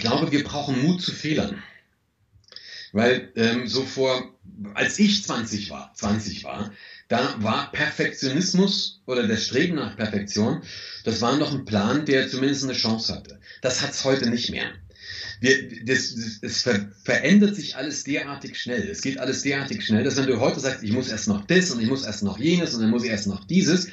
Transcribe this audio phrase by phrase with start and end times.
[0.00, 1.62] ich glaube, wir brauchen Mut zu Fehlern.
[2.92, 4.34] Weil ähm, so vor,
[4.72, 6.72] als ich 20 war, 20 war,
[7.08, 10.62] da war Perfektionismus oder das Streben nach Perfektion,
[11.04, 13.40] das war noch ein Plan, der zumindest eine Chance hatte.
[13.60, 14.72] Das hat es heute nicht mehr.
[15.40, 18.88] Wir, das, das, es ver, verändert sich alles derartig schnell.
[18.88, 21.72] Es geht alles derartig schnell, dass wenn du heute sagst, ich muss erst noch das
[21.72, 23.88] und ich muss erst noch jenes und dann muss ich erst noch dieses,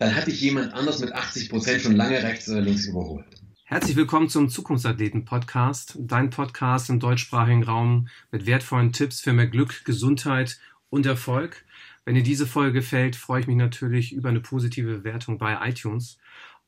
[0.00, 3.43] dann hat dich jemand anders mit 80 Prozent schon lange rechts oder links überholt.
[3.66, 9.86] Herzlich willkommen zum Zukunftsathleten-Podcast, dein Podcast im deutschsprachigen Raum mit wertvollen Tipps für mehr Glück,
[9.86, 10.60] Gesundheit
[10.90, 11.64] und Erfolg.
[12.04, 16.18] Wenn dir diese Folge gefällt, freue ich mich natürlich über eine positive Bewertung bei iTunes.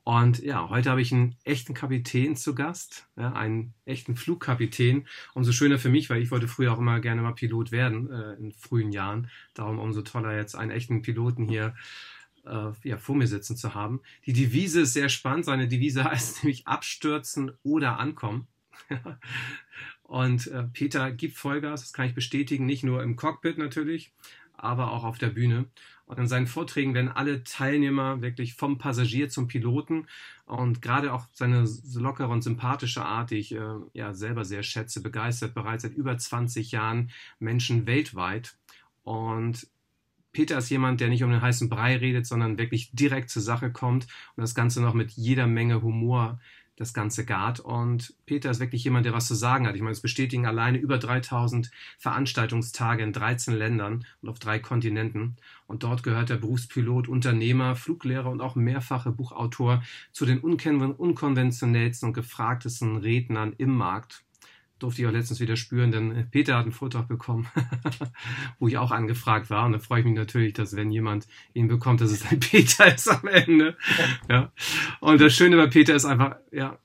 [0.04, 5.06] Und ja, heute habe ich einen echten Kapitän zu Gast, ja, einen echten Flugkapitän.
[5.34, 8.32] Umso schöner für mich, weil ich wollte früher auch immer gerne mal Pilot werden äh,
[8.36, 9.28] in frühen Jahren.
[9.52, 11.72] Darum umso toller jetzt einen echten Piloten hier äh,
[12.84, 14.00] ja, vor mir sitzen zu haben.
[14.24, 15.44] Die Devise ist sehr spannend.
[15.44, 18.46] Seine Devise heißt nämlich abstürzen oder ankommen.
[20.02, 24.12] Und äh, Peter gibt Vollgas, das kann ich bestätigen, nicht nur im Cockpit natürlich,
[24.56, 25.66] aber auch auf der Bühne.
[26.06, 30.06] Und in seinen Vorträgen werden alle Teilnehmer wirklich vom Passagier zum Piloten
[30.44, 35.02] und gerade auch seine lockere und sympathische Art, die ich äh, ja selber sehr schätze,
[35.02, 38.56] begeistert bereits seit über 20 Jahren Menschen weltweit.
[39.02, 39.66] Und
[40.36, 43.72] Peter ist jemand, der nicht um den heißen Brei redet, sondern wirklich direkt zur Sache
[43.72, 44.06] kommt
[44.36, 46.38] und das Ganze noch mit jeder Menge Humor
[46.76, 47.58] das Ganze gart.
[47.58, 49.76] Und Peter ist wirklich jemand, der was zu sagen hat.
[49.76, 55.36] Ich meine, es bestätigen alleine über 3000 Veranstaltungstage in 13 Ländern und auf drei Kontinenten.
[55.66, 62.12] Und dort gehört der Berufspilot, Unternehmer, Fluglehrer und auch mehrfache Buchautor zu den unkonventionellsten und
[62.12, 64.25] gefragtesten Rednern im Markt
[64.78, 67.46] durfte ich auch letztens wieder spüren, denn Peter hat einen Vortrag bekommen,
[68.58, 69.64] wo ich auch angefragt war.
[69.64, 72.94] Und da freue ich mich natürlich, dass wenn jemand ihn bekommt, dass es ein Peter
[72.94, 73.76] ist am Ende.
[74.28, 74.50] Ja.
[75.00, 76.78] Und das Schöne bei Peter ist einfach, ja,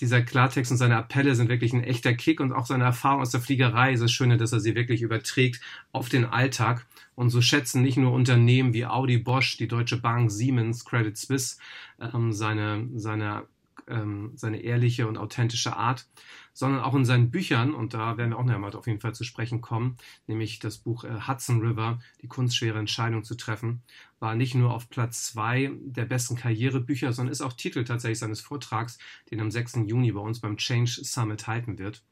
[0.00, 3.30] dieser Klartext und seine Appelle sind wirklich ein echter Kick und auch seine Erfahrung aus
[3.30, 5.60] der Fliegerei ist das Schöne, dass er sie wirklich überträgt
[5.92, 6.86] auf den Alltag.
[7.14, 11.56] Und so schätzen nicht nur Unternehmen wie Audi, Bosch, die Deutsche Bank, Siemens, Credit Suisse
[12.00, 13.44] ähm, seine, seine
[13.88, 16.08] ähm, seine ehrliche und authentische Art,
[16.52, 19.14] sondern auch in seinen Büchern, und da werden wir auch noch mal auf jeden Fall
[19.14, 23.82] zu sprechen kommen, nämlich das Buch äh, Hudson River, die kunstschwere Entscheidung zu treffen,
[24.18, 28.40] war nicht nur auf Platz zwei der besten Karrierebücher, sondern ist auch Titel tatsächlich seines
[28.40, 28.98] Vortrags,
[29.30, 29.80] den am 6.
[29.86, 32.02] Juni bei uns beim Change Summit halten wird.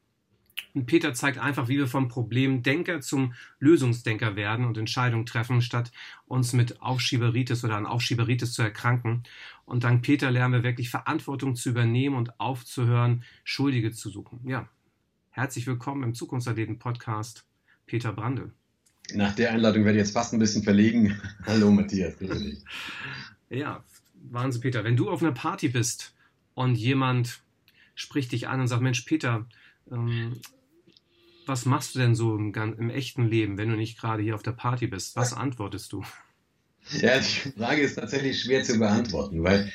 [0.73, 5.91] Und Peter zeigt einfach, wie wir vom Problemdenker zum Lösungsdenker werden und Entscheidungen treffen, statt
[6.27, 9.23] uns mit Aufschieberitis oder an Aufschieberitis zu erkranken.
[9.65, 14.39] Und dank Peter lernen wir wirklich Verantwortung zu übernehmen und aufzuhören, Schuldige zu suchen.
[14.45, 14.69] Ja,
[15.31, 17.45] herzlich willkommen im Zukunftsathleten-Podcast,
[17.85, 18.51] Peter Brandl.
[19.13, 21.19] Nach der Einladung werde ich jetzt fast ein bisschen verlegen.
[21.45, 22.15] Hallo Matthias,
[23.49, 23.83] Ja,
[24.29, 24.83] Wahnsinn, Peter.
[24.83, 26.13] Wenn du auf einer Party bist
[26.53, 27.41] und jemand
[27.95, 29.45] spricht dich an und sagt, Mensch, Peter,
[29.91, 30.39] ähm,
[31.45, 34.43] was machst du denn so im, im, echten Leben, wenn du nicht gerade hier auf
[34.43, 35.15] der Party bist?
[35.15, 36.03] Was antwortest du?
[37.01, 39.71] Ja, die Frage ist tatsächlich schwer zu beantworten, weil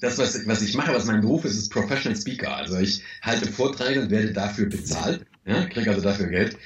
[0.00, 2.56] das, was, was ich mache, was mein Beruf ist, ist Professional Speaker.
[2.56, 6.56] Also ich halte Vorträge und werde dafür bezahlt, ja, kriege also dafür Geld.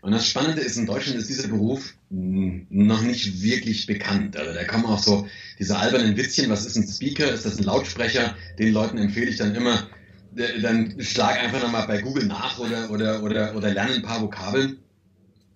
[0.00, 4.36] Und das Spannende ist, in Deutschland ist dieser Beruf noch nicht wirklich bekannt.
[4.36, 5.26] Also da kommen auch so
[5.58, 7.32] diese albernen Witzchen, was ist ein Speaker?
[7.32, 8.36] Ist das ein Lautsprecher?
[8.58, 9.88] Den Leuten empfehle ich dann immer,
[10.34, 14.78] dann schlag einfach nochmal bei Google nach oder, oder, oder, oder lerne ein paar Vokabeln.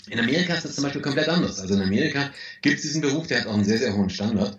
[0.08, 1.60] In Amerika ist das zum Beispiel komplett anders.
[1.60, 2.30] Also in Amerika
[2.62, 4.58] gibt es diesen Beruf, der hat auch einen sehr, sehr hohen Standard.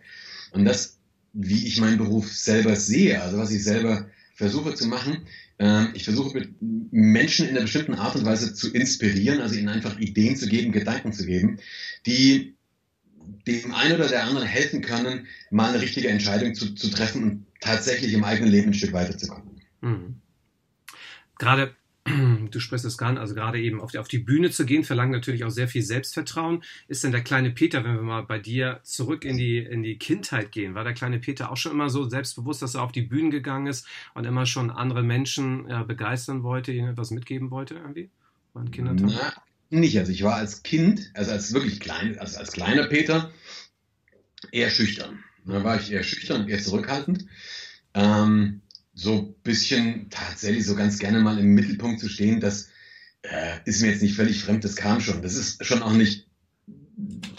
[0.52, 0.98] Und das,
[1.34, 5.26] wie ich meinen Beruf selber sehe, also was ich selber versuche zu machen,
[5.60, 6.50] äh, ich versuche mit
[6.92, 10.72] Menschen in einer bestimmten Art und Weise zu inspirieren, also ihnen einfach Ideen zu geben,
[10.72, 11.60] Gedanken zu geben,
[12.06, 12.56] die
[13.48, 17.46] dem einen oder der anderen helfen können, mal eine richtige Entscheidung zu, zu treffen und
[17.60, 19.59] tatsächlich im eigenen Leben ein Stück weiterzukommen.
[19.82, 20.22] Mhm.
[21.38, 21.76] Gerade
[22.52, 25.12] du sprichst es gar also gerade eben auf die, auf die Bühne zu gehen, verlangt
[25.12, 26.64] natürlich auch sehr viel Selbstvertrauen.
[26.88, 29.98] Ist denn der kleine Peter, wenn wir mal bei dir zurück in die, in die
[29.98, 33.02] Kindheit gehen, war der kleine Peter auch schon immer so selbstbewusst, dass er auf die
[33.02, 37.76] Bühnen gegangen ist und immer schon andere Menschen ja, begeistern wollte, ihnen etwas mitgeben wollte
[37.76, 38.10] irgendwie?
[38.54, 38.72] War ein
[39.02, 39.34] Na,
[39.70, 39.98] nicht.
[40.00, 43.32] Also ich war als Kind, also als wirklich klein, also als kleiner Peter,
[44.52, 45.24] eher schüchtern.
[45.46, 47.26] Da war ich eher schüchtern, eher zurückhaltend.
[47.94, 48.62] Ähm,
[49.00, 52.68] so ein bisschen tatsächlich so ganz gerne mal im Mittelpunkt zu stehen, das
[53.22, 55.22] äh, ist mir jetzt nicht völlig fremd, das kam schon.
[55.22, 56.28] Das ist schon auch nicht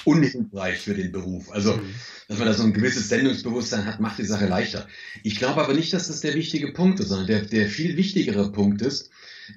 [0.05, 1.51] unhilfreich für den Beruf.
[1.51, 1.95] Also, mhm.
[2.29, 4.89] dass man da so ein gewisses Sendungsbewusstsein hat, macht die Sache leichter.
[5.23, 8.51] Ich glaube aber nicht, dass das der wichtige Punkt ist, sondern der, der viel wichtigere
[8.53, 9.11] Punkt ist,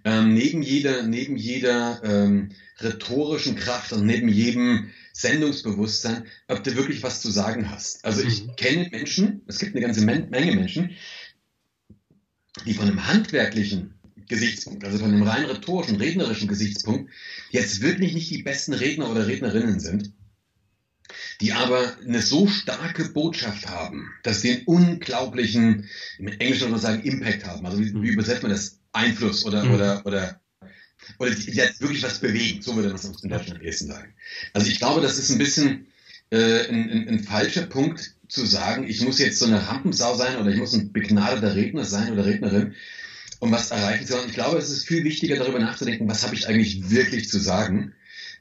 [0.03, 7.03] ähm, neben jeder, neben jeder ähm, rhetorischen Kraft und neben jedem Sendungsbewusstsein, ob du wirklich
[7.03, 8.03] was zu sagen hast.
[8.03, 8.55] Also ich mhm.
[8.57, 10.91] kenne Menschen, es gibt eine ganze Menge Menschen,
[12.65, 13.93] die von einem handwerklichen
[14.27, 17.11] Gesichtspunkt, also von dem rein rhetorischen, rednerischen Gesichtspunkt,
[17.51, 20.11] jetzt wirklich nicht die besten Redner oder Rednerinnen sind,
[21.41, 26.79] die aber eine so starke Botschaft haben, dass die einen unglaublichen, im Englischen würde man
[26.79, 27.65] sagen, Impact haben.
[27.65, 28.05] Also wie, wie mhm.
[28.05, 28.79] übersetzt man das?
[28.93, 29.73] Einfluss oder, mhm.
[29.73, 30.41] oder, oder,
[31.17, 33.87] oder die, die jetzt wirklich was bewegen, so würde man es in Deutschland am ehesten
[33.87, 34.13] sagen.
[34.53, 35.87] Also ich glaube, das ist ein bisschen
[36.29, 40.37] äh, ein, ein, ein falscher Punkt zu sagen, ich muss jetzt so eine Rampensau sein
[40.37, 42.73] oder ich muss ein begnadeter Redner sein oder Rednerin,
[43.39, 44.27] um was erreichen zu wollen.
[44.27, 47.93] Ich glaube, es ist viel wichtiger, darüber nachzudenken, was habe ich eigentlich wirklich zu sagen.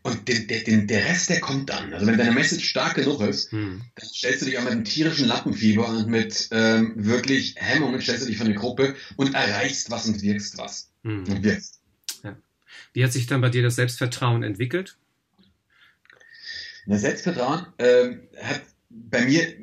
[0.02, 1.92] Und den, den, der Rest, der kommt dann.
[1.92, 3.82] Also wenn deine Message stark genug ist, hm.
[3.94, 8.24] dann stellst du dich auch mit einem tierischen Lappenfieber und mit ähm, wirklich Hemmungen, stellst
[8.24, 10.90] du dich von der Gruppe und erreichst was und wirkst was.
[11.04, 11.24] Hm.
[11.28, 11.80] Und wirkst.
[12.24, 12.36] Ja.
[12.94, 14.96] Wie hat sich dann bei dir das Selbstvertrauen entwickelt?
[16.86, 18.62] Das Selbstvertrauen ähm, hat
[19.10, 19.54] bei mir,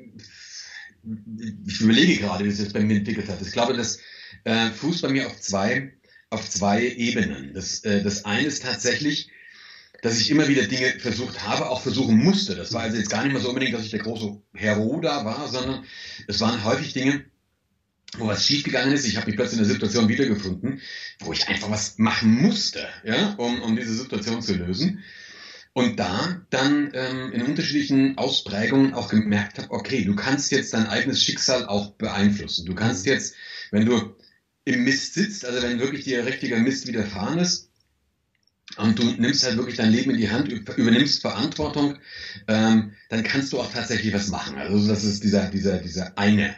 [1.65, 3.41] ich überlege gerade, wie es jetzt bei mir entwickelt hat.
[3.41, 3.99] Ich glaube, das
[4.43, 5.93] äh, fußt bei mir auf zwei,
[6.29, 7.53] auf zwei Ebenen.
[7.53, 9.29] Das, äh, das eine ist tatsächlich,
[10.01, 12.55] dass ich immer wieder Dinge versucht habe, auch versuchen musste.
[12.55, 15.25] Das war also jetzt gar nicht mehr so unbedingt, dass ich der große Hero da
[15.25, 15.83] war, sondern
[16.27, 17.25] es waren häufig Dinge,
[18.17, 19.05] wo was schiefgegangen ist.
[19.05, 20.81] Ich habe mich plötzlich in der Situation wiedergefunden,
[21.19, 25.03] wo ich einfach was machen musste, ja, um, um diese Situation zu lösen.
[25.73, 30.87] Und da dann ähm, in unterschiedlichen Ausprägungen auch gemerkt habe, okay, du kannst jetzt dein
[30.87, 32.65] eigenes Schicksal auch beeinflussen.
[32.65, 33.35] Du kannst jetzt,
[33.71, 34.15] wenn du
[34.65, 37.69] im Mist sitzt, also wenn wirklich dir richtiger Mist widerfahren ist,
[38.77, 41.97] und du nimmst halt wirklich dein Leben in die Hand, übernimmst Verantwortung,
[42.47, 44.57] ähm, dann kannst du auch tatsächlich was machen.
[44.57, 46.55] Also das ist dieser, dieser, dieser eine,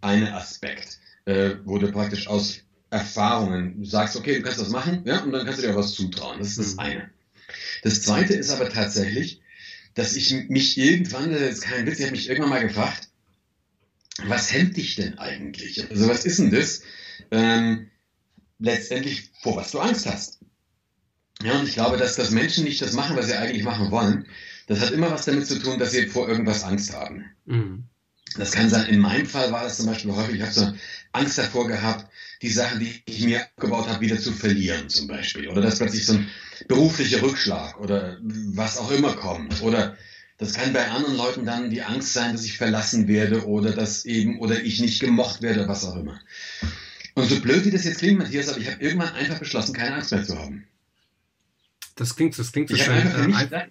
[0.00, 2.58] eine Aspekt, äh, wo du praktisch aus
[2.90, 5.94] Erfahrungen sagst, okay, du kannst das machen, ja, und dann kannst du dir auch was
[5.94, 6.38] zutrauen.
[6.38, 6.80] Das ist das mhm.
[6.80, 7.10] eine.
[7.82, 9.40] Das zweite ist aber tatsächlich,
[9.94, 13.08] dass ich mich irgendwann, das ist kein Witz, ich habe mich irgendwann mal gefragt,
[14.24, 15.88] was hält dich denn eigentlich?
[15.90, 16.82] Also was ist denn das?
[17.30, 17.88] Ähm,
[18.58, 20.38] letztendlich, vor was du Angst hast.
[21.42, 24.26] Ja, und ich glaube, dass, dass Menschen nicht das machen, was sie eigentlich machen wollen.
[24.66, 27.24] Das hat immer was damit zu tun, dass sie vor irgendwas Angst haben.
[27.46, 27.84] Mhm.
[28.36, 30.72] Das kann sein, in meinem Fall war das zum Beispiel häufig, ich habe so
[31.12, 32.06] Angst davor gehabt,
[32.42, 35.48] die Sachen, die ich mir abgebaut habe, wieder zu verlieren zum Beispiel.
[35.48, 36.28] Oder dass plötzlich so ein
[36.68, 39.60] beruflicher Rückschlag oder was auch immer kommt.
[39.62, 39.96] Oder
[40.36, 44.04] das kann bei anderen Leuten dann die Angst sein, dass ich verlassen werde oder dass
[44.04, 46.20] eben, oder ich nicht gemocht werde, was auch immer.
[47.14, 49.96] Und so blöd wie das jetzt klingt, Matthias, aber ich habe irgendwann einfach beschlossen, keine
[49.96, 50.68] Angst mehr zu haben.
[51.96, 52.94] Das klingt, das klingt so schön.
[52.94, 53.68] Äh,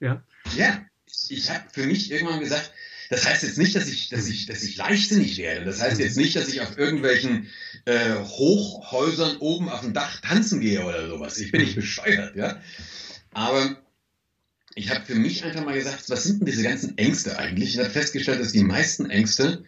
[0.00, 0.24] ja.
[0.56, 0.84] ja,
[1.28, 2.72] ich habe für mich irgendwann gesagt,
[3.10, 5.64] das heißt jetzt nicht, dass ich, dass ich, dass ich leichtsinnig werde.
[5.64, 7.48] Das heißt jetzt nicht, dass ich auf irgendwelchen
[7.84, 11.36] äh, Hochhäusern oben auf dem Dach tanzen gehe oder sowas.
[11.38, 12.62] Ich bin nicht bescheuert, ja.
[13.32, 13.82] Aber
[14.76, 17.74] ich habe für mich einfach mal gesagt, was sind denn diese ganzen Ängste eigentlich?
[17.74, 19.64] Ich habe festgestellt, dass die meisten Ängste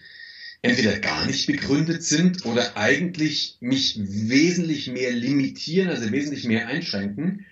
[0.62, 7.44] entweder gar nicht begründet sind oder eigentlich mich wesentlich mehr limitieren, also wesentlich mehr einschränken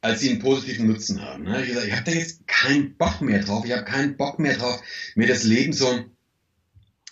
[0.00, 1.44] als sie einen positiven Nutzen haben.
[1.44, 1.64] Ne?
[1.64, 3.64] Ich, ich habe da jetzt keinen Bock mehr drauf.
[3.64, 4.80] Ich habe keinen Bock mehr drauf,
[5.14, 6.04] mir das Leben so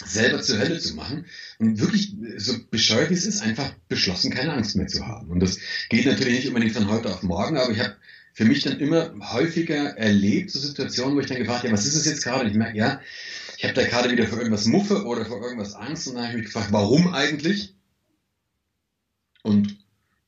[0.05, 1.27] selber zur Hölle zu machen.
[1.59, 5.31] Und wirklich, so bescheuert wie es ist, einfach beschlossen, keine Angst mehr zu haben.
[5.31, 7.97] Und das geht natürlich nicht unbedingt von heute auf morgen, aber ich habe
[8.35, 11.95] für mich dann immer häufiger erlebt, so Situationen, wo ich dann gefragt habe, was ist
[11.95, 12.45] es jetzt gerade?
[12.45, 13.01] Und ich merke, ja,
[13.57, 16.07] ich habe da gerade wieder vor irgendwas Muffe oder vor irgendwas Angst.
[16.07, 17.75] Und dann habe ich mich gefragt, warum eigentlich?
[19.43, 19.79] Und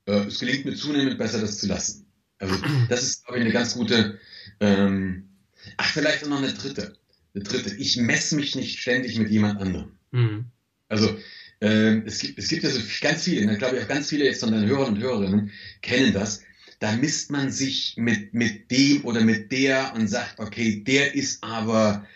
[0.06, 2.08] äh, es gelingt mir zunehmend besser, das zu lassen.
[2.38, 2.57] Also
[2.88, 4.18] das ist, glaube ich, eine ganz gute.
[4.61, 5.28] Ähm,
[5.76, 6.97] ach, vielleicht auch noch eine dritte.
[7.35, 7.75] Eine dritte.
[7.76, 9.92] Ich messe mich nicht ständig mit jemand anderem.
[10.11, 10.47] Mhm.
[10.88, 11.18] Also
[11.61, 14.25] ähm, es, gibt, es gibt ja so ganz viele, ich glaube ich auch ganz viele
[14.25, 15.50] jetzt von deinen Hörern und Hörerinnen
[15.83, 16.42] kennen das.
[16.78, 21.42] Da misst man sich mit, mit dem oder mit der und sagt, okay, der ist
[21.42, 22.07] aber,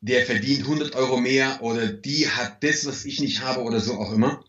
[0.00, 3.94] der verdient 100 Euro mehr oder die hat das, was ich nicht habe oder so
[3.94, 4.44] auch immer.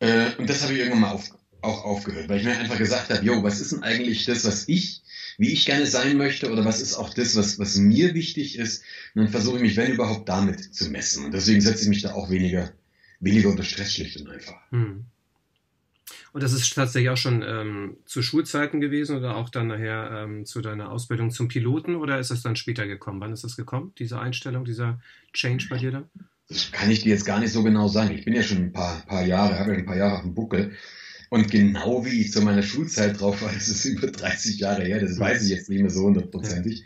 [0.00, 1.30] Äh, und das habe ich irgendwann mal auf,
[1.64, 4.68] auch aufgehört, weil ich mir einfach gesagt habe, jo, was ist denn eigentlich das, was
[4.68, 5.02] ich,
[5.38, 8.82] wie ich gerne sein möchte oder was ist auch das, was, was mir wichtig ist?
[9.14, 11.24] Und dann versuche ich mich, wenn überhaupt, damit zu messen.
[11.24, 12.72] Und deswegen setze ich mich da auch weniger,
[13.20, 14.56] weniger unter Stress schlicht und einfach.
[14.70, 15.06] Hm.
[16.32, 20.44] Und das ist tatsächlich auch schon ähm, zu Schulzeiten gewesen oder auch dann nachher ähm,
[20.44, 23.20] zu deiner Ausbildung zum Piloten oder ist das dann später gekommen?
[23.20, 25.00] Wann ist das gekommen, diese Einstellung, dieser
[25.32, 26.10] Change bei dir dann?
[26.48, 28.14] Das kann ich dir jetzt gar nicht so genau sagen.
[28.14, 30.34] Ich bin ja schon ein paar, paar Jahre, habe ja ein paar Jahre auf dem
[30.34, 30.72] Buckel.
[31.34, 35.00] Und genau wie ich zu meiner Schulzeit drauf war, das ist über 30 Jahre her,
[35.00, 36.84] das weiß ich jetzt nicht mehr so hundertprozentig.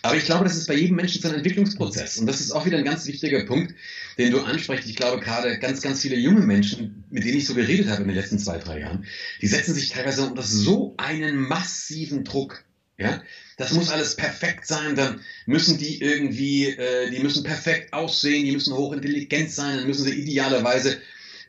[0.00, 2.16] Aber ich glaube, das ist bei jedem Menschen so ein Entwicklungsprozess.
[2.16, 3.74] Und das ist auch wieder ein ganz wichtiger Punkt,
[4.16, 4.88] den du ansprichst.
[4.88, 8.08] Ich glaube, gerade ganz, ganz viele junge Menschen, mit denen ich so geredet habe in
[8.08, 9.04] den letzten zwei, drei Jahren,
[9.42, 12.64] die setzen sich teilweise unter so einen massiven Druck.
[12.96, 13.22] Ja,
[13.58, 18.52] das muss alles perfekt sein, dann müssen die irgendwie, äh, die müssen perfekt aussehen, die
[18.52, 21.02] müssen hochintelligent sein, dann müssen sie idealerweise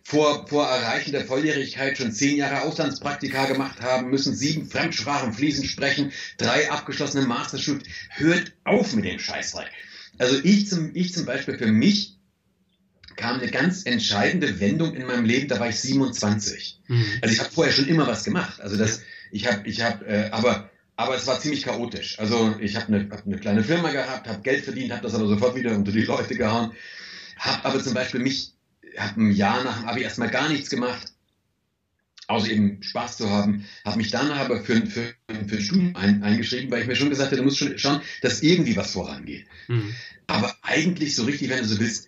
[0.03, 5.67] vor, vor Erreichen der Volljährigkeit schon zehn Jahre Auslandspraktika gemacht haben, müssen sieben Fremdsprachen fließend
[5.67, 7.83] sprechen, drei abgeschlossene Masterstudium.
[8.09, 9.71] Hört auf mit dem Scheißdreck.
[10.17, 12.17] Also ich zum, ich zum Beispiel für mich
[13.15, 16.81] kam eine ganz entscheidende Wendung in meinem Leben, da war ich 27.
[16.87, 17.05] Mhm.
[17.21, 18.59] Also ich habe vorher schon immer was gemacht.
[18.61, 22.19] Also das, ich habe, ich habe, äh, aber, aber es war ziemlich chaotisch.
[22.19, 25.27] Also ich habe eine, hab eine kleine Firma gehabt, habe Geld verdient, habe das aber
[25.27, 26.71] sofort wieder unter die Leute gehauen,
[27.37, 28.53] habe aber zum Beispiel mich,
[28.97, 31.13] habe ein Jahr nach dem Abi erstmal gar nichts gemacht,
[32.27, 35.13] außer eben Spaß zu haben, habe mich dann aber für, für,
[35.47, 38.41] für Studium ein, eingeschrieben, weil ich mir schon gesagt habe, du musst schon schauen, dass
[38.41, 39.45] irgendwie was vorangeht.
[39.67, 39.93] Mhm.
[40.27, 42.07] Aber eigentlich so richtig, wenn du so willst,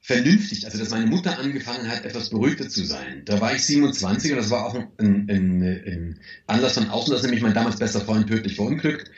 [0.00, 3.22] vernünftig, also dass meine Mutter angefangen hat, etwas beruhigter zu sein.
[3.26, 7.22] Da war ich 27 und das war auch ein, ein, ein Anlass von außen, dass
[7.22, 9.10] nämlich mein damals bester Freund tödlich verunglückt.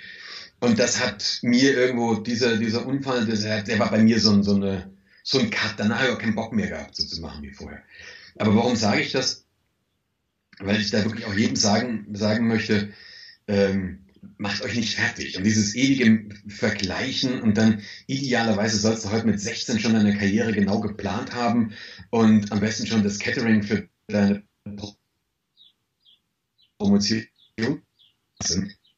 [0.60, 4.54] Und das hat mir irgendwo, dieser, dieser Unfall, der, der war bei mir so, so,
[4.54, 4.90] eine,
[5.22, 5.74] so ein Cut.
[5.76, 7.82] Danach habe ich auch keinen Bock mehr gehabt, so zu machen wie vorher.
[8.38, 9.46] Aber warum sage ich das?
[10.58, 12.92] Weil ich da wirklich auch jedem sagen, sagen möchte,
[13.48, 14.02] ähm,
[14.38, 15.36] macht euch nicht fertig.
[15.36, 20.52] Und dieses ewige Vergleichen und dann idealerweise sollst du heute mit 16 schon deine Karriere
[20.52, 21.72] genau geplant haben
[22.10, 24.44] und am besten schon das Catering für deine
[26.78, 27.26] Promotion.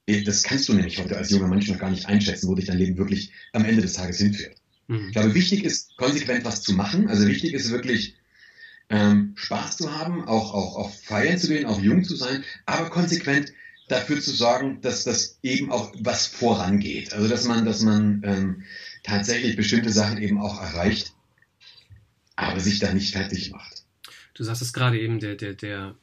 [0.07, 2.79] Das kannst du nämlich heute als junger Mensch noch gar nicht einschätzen, wo dich dein
[2.79, 4.57] Leben wirklich am Ende des Tages hinführt.
[4.89, 5.07] Mhm.
[5.09, 7.09] Ich glaube, wichtig ist, konsequent was zu machen.
[7.09, 8.17] Also wichtig ist wirklich,
[8.91, 12.91] ähm, Spaß zu haben, auch, auch, auch feiern zu gehen, auch jung zu sein, aber
[12.91, 13.53] konsequent
[13.89, 17.13] dafür zu sorgen, dass das eben auch was vorangeht.
[17.13, 18.63] Also dass man, dass man ähm,
[19.03, 21.15] tatsächlich bestimmte Sachen eben auch erreicht,
[22.37, 23.85] aber sich da nicht fertig macht.
[24.35, 25.97] Du sagst es gerade eben, der, der, der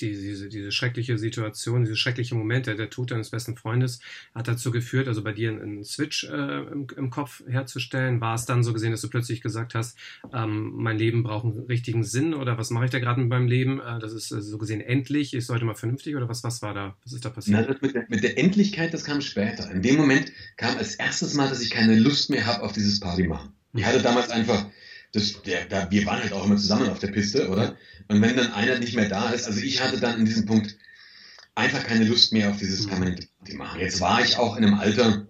[0.00, 4.00] die, diese, diese schreckliche Situation, diese schreckliche Moment, der, der Tod deines besten Freundes,
[4.34, 8.20] hat dazu geführt, also bei dir einen Switch äh, im, im, Kopf herzustellen.
[8.20, 9.96] War es dann so gesehen, dass du plötzlich gesagt hast,
[10.32, 13.46] ähm, mein Leben braucht einen richtigen Sinn oder was mache ich da gerade mit meinem
[13.46, 13.80] Leben?
[13.80, 16.74] Äh, das ist äh, so gesehen endlich, ich sollte mal vernünftig oder was, was war
[16.74, 16.96] da?
[17.04, 17.66] Was ist da passiert?
[17.68, 19.70] Na, mit, der, mit der Endlichkeit, das kam später.
[19.70, 23.00] In dem Moment kam als erstes Mal, dass ich keine Lust mehr habe auf dieses
[23.00, 23.52] Party machen.
[23.74, 24.66] Ich hatte damals einfach
[25.14, 27.76] das, der, da, wir waren halt auch immer zusammen auf der Piste, oder?
[28.08, 30.76] Und wenn dann einer nicht mehr da ist, also ich hatte dann in diesem Punkt
[31.54, 33.80] einfach keine Lust mehr auf dieses permanente Party machen.
[33.80, 35.26] Jetzt war ich auch in einem Alter,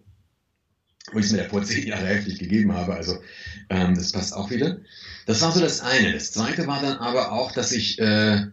[1.13, 3.21] wo ich es mir ja vor zehn Jahren heftig gegeben habe, also
[3.69, 4.79] ähm, das passt auch wieder.
[5.27, 6.13] Das war so das eine.
[6.13, 8.47] Das zweite war dann aber auch, dass ich äh,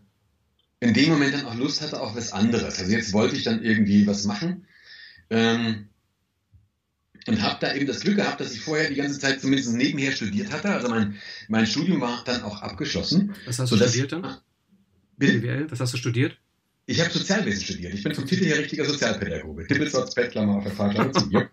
[0.82, 2.78] in dem Moment dann auch Lust hatte auf was anderes.
[2.80, 4.68] Also jetzt wollte ich dann irgendwie was machen.
[5.30, 5.88] Ähm,
[7.28, 10.12] und habe da eben das Glück gehabt, dass ich vorher die ganze Zeit zumindest nebenher
[10.12, 10.70] studiert hatte.
[10.70, 11.16] Also mein,
[11.48, 13.36] mein Studium war dann auch abgeschlossen.
[13.46, 14.38] Was hast du studiert dann?
[15.18, 16.38] BWL, was hast du studiert?
[16.88, 17.94] Ich habe Sozialwesen studiert.
[17.94, 19.68] Ich bin vom Titel her richtiger Sozialpädagoge.
[19.68, 21.50] Dippelsatz, Bettklammer auf der Fahrklammer zu mir.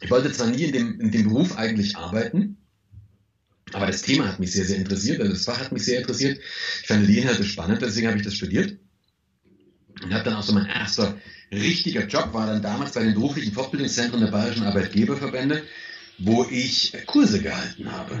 [0.00, 2.56] Ich wollte zwar nie in dem, in dem Beruf eigentlich arbeiten,
[3.72, 5.20] aber das Thema hat mich sehr, sehr interessiert.
[5.20, 6.40] Also das Fach hat mich sehr interessiert.
[6.80, 8.78] Ich fand die Inhalte spannend, deswegen habe ich das studiert.
[10.02, 11.18] Und habe dann auch so mein erster
[11.52, 15.62] richtiger Job war dann damals bei den beruflichen Fortbildungszentren der Bayerischen Arbeitgeberverbände,
[16.18, 18.20] wo ich Kurse gehalten habe.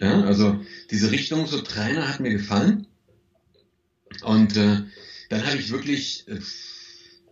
[0.00, 2.86] Ja, also diese Richtung, so Trainer hat mir gefallen.
[4.22, 4.82] Und äh,
[5.30, 6.38] dann habe ich wirklich äh,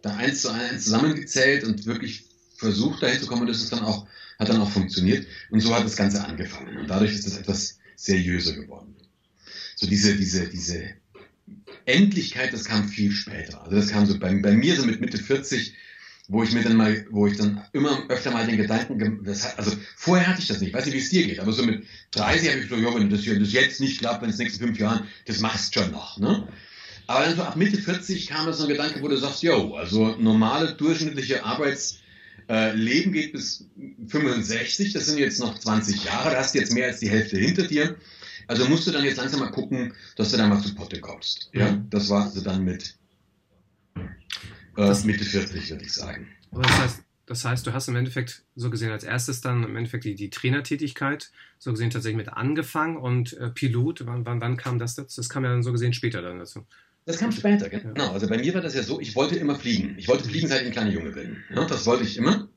[0.03, 2.25] da eins zu eins zusammengezählt und wirklich
[2.57, 3.43] versucht, dahin zu kommen.
[3.43, 4.07] Und das ist dann auch,
[4.39, 5.27] hat dann auch funktioniert.
[5.51, 6.79] Und so hat das Ganze angefangen.
[6.79, 8.97] Und dadurch ist es etwas seriöser geworden.
[9.77, 10.95] So diese, diese, diese
[11.87, 13.63] Endlichkeit, das kam viel später.
[13.63, 15.75] Also das kam so bei, bei mir so mit Mitte 40,
[16.29, 19.73] wo ich mir dann mal, wo ich dann immer öfter mal den Gedanken, das, also
[19.97, 21.85] vorher hatte ich das nicht, ich weiß nicht, wie es dir geht, aber so mit
[22.13, 24.79] 30 habe ich so, ja, wenn das, das jetzt nicht klappt, wenn es nächsten fünf
[24.79, 26.49] Jahren, das machst du schon noch, ne?
[27.07, 29.75] Aber dann so ab Mitte 40 kam das so ein Gedanke, wo du sagst, yo,
[29.75, 32.01] also normale durchschnittliche Arbeitsleben
[32.49, 33.67] äh, geht bis
[34.07, 37.39] 65, das sind jetzt noch 20 Jahre, da hast du jetzt mehr als die Hälfte
[37.39, 37.97] hinter dir.
[38.47, 41.51] Also musst du dann jetzt langsam mal gucken, dass du da mal zu Potte kommst.
[41.53, 41.89] Ja, mhm.
[41.91, 42.97] das war also dann mit
[44.77, 46.29] äh, Mitte 40, würde ich sagen.
[46.53, 50.05] das heißt, das heißt, du hast im Endeffekt so gesehen als erstes dann im Endeffekt
[50.05, 54.79] die, die Trainertätigkeit so gesehen tatsächlich mit angefangen und äh, Pilot, wann, wann, wann kam
[54.79, 55.21] das dazu?
[55.21, 56.67] Das kam ja dann so gesehen später dann dazu.
[57.07, 58.13] Das kam später, genau.
[58.13, 59.95] Also bei mir war das ja so, ich wollte immer fliegen.
[59.99, 61.37] Ich wollte fliegen, seit ich ein kleiner Junge bin.
[61.55, 62.49] Ja, das wollte ich immer.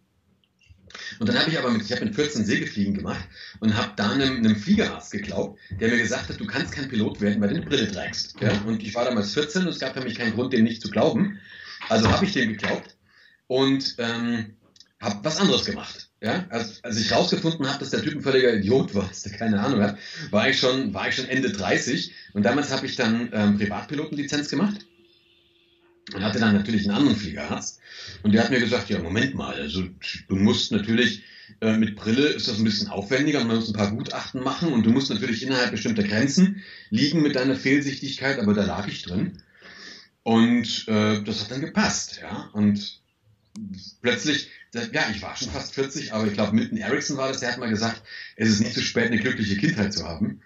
[1.20, 3.28] Und dann habe ich aber mit, ich habe mit 14 Segelfliegen gemacht
[3.60, 7.22] und habe da einem, einem Fliegerarzt geglaubt, der mir gesagt hat, du kannst kein Pilot
[7.22, 8.36] werden, weil du eine Brille trägst.
[8.42, 8.52] Ja?
[8.66, 10.90] Und ich war damals 14 und es gab für mich keinen Grund, dem nicht zu
[10.90, 11.40] glauben.
[11.90, 12.96] Also habe ich dem geglaubt
[13.48, 14.58] und ähm,
[15.00, 16.10] habe was anderes gemacht.
[16.22, 16.46] Ja?
[16.50, 19.62] Als, als ich rausgefunden habe, dass der Typ ein völliger Idiot war, dass der keine
[19.62, 19.98] Ahnung hat,
[20.32, 24.50] war ich schon, war ich schon Ende 30 und damals habe ich dann ähm, Privatpilotenlizenz
[24.50, 24.86] gemacht
[26.14, 27.80] und hatte dann natürlich einen anderen Fliegerarzt.
[28.24, 29.84] Und der hat mir gesagt, ja, Moment mal, also
[30.28, 31.24] du musst natürlich
[31.62, 34.86] Äh, mit Brille ist das ein bisschen aufwendiger, man muss ein paar Gutachten machen und
[34.86, 39.42] du musst natürlich innerhalb bestimmter Grenzen liegen mit deiner Fehlsichtigkeit, aber da lag ich drin.
[40.24, 42.50] Und äh, das hat dann gepasst, ja.
[42.52, 43.02] Und
[44.02, 47.54] plötzlich, ja, ich war schon fast 40, aber ich glaube, Milton Erickson war das, der
[47.54, 48.04] hat mal gesagt,
[48.36, 50.42] es ist nicht zu spät, eine glückliche Kindheit zu haben.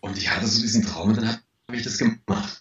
[0.00, 1.42] Und ich hatte so diesen Traum und dann habe
[1.76, 2.59] ich das gemacht.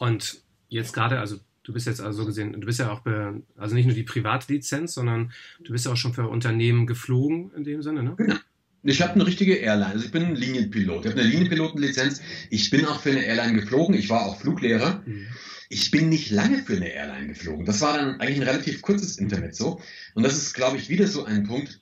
[0.00, 0.40] Und
[0.70, 3.74] jetzt gerade, also du bist jetzt also so gesehen, du bist ja auch, be, also
[3.74, 5.30] nicht nur die Privatlizenz, sondern
[5.62, 8.14] du bist ja auch schon für Unternehmen geflogen in dem Sinne, ne?
[8.16, 8.36] Genau.
[8.82, 11.04] Ich habe eine richtige Airline, also ich bin ein Linienpilot.
[11.04, 12.22] Ich habe eine Linienpilotenlizenz.
[12.48, 13.94] Ich bin auch für eine Airline geflogen.
[13.94, 15.02] Ich war auch Fluglehrer.
[15.04, 15.26] Mhm.
[15.68, 17.66] Ich bin nicht lange für eine Airline geflogen.
[17.66, 19.82] Das war dann eigentlich ein relativ kurzes Internet so.
[20.14, 21.78] Und das ist, glaube ich, wieder so ein Punkt.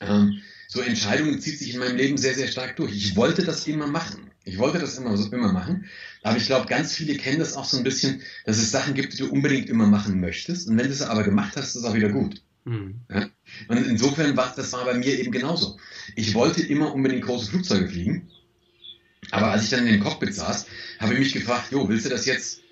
[0.00, 2.92] Ähm, so Entscheidungen zieht sich in meinem Leben sehr, sehr stark durch.
[2.92, 4.29] Ich wollte das immer machen.
[4.44, 5.86] Ich wollte das immer, so, immer machen.
[6.22, 9.12] Aber ich glaube, ganz viele kennen das auch so ein bisschen, dass es Sachen gibt,
[9.12, 10.68] die du unbedingt immer machen möchtest.
[10.68, 12.42] Und wenn du es aber gemacht hast, ist es auch wieder gut.
[12.64, 13.00] Mhm.
[13.10, 13.28] Ja?
[13.68, 15.78] Und insofern war das war bei mir eben genauso.
[16.16, 18.28] Ich wollte immer unbedingt große Flugzeuge fliegen.
[19.30, 20.66] Aber als ich dann in dem Cockpit saß,
[20.98, 22.62] habe ich mich gefragt, jo, willst du das jetzt,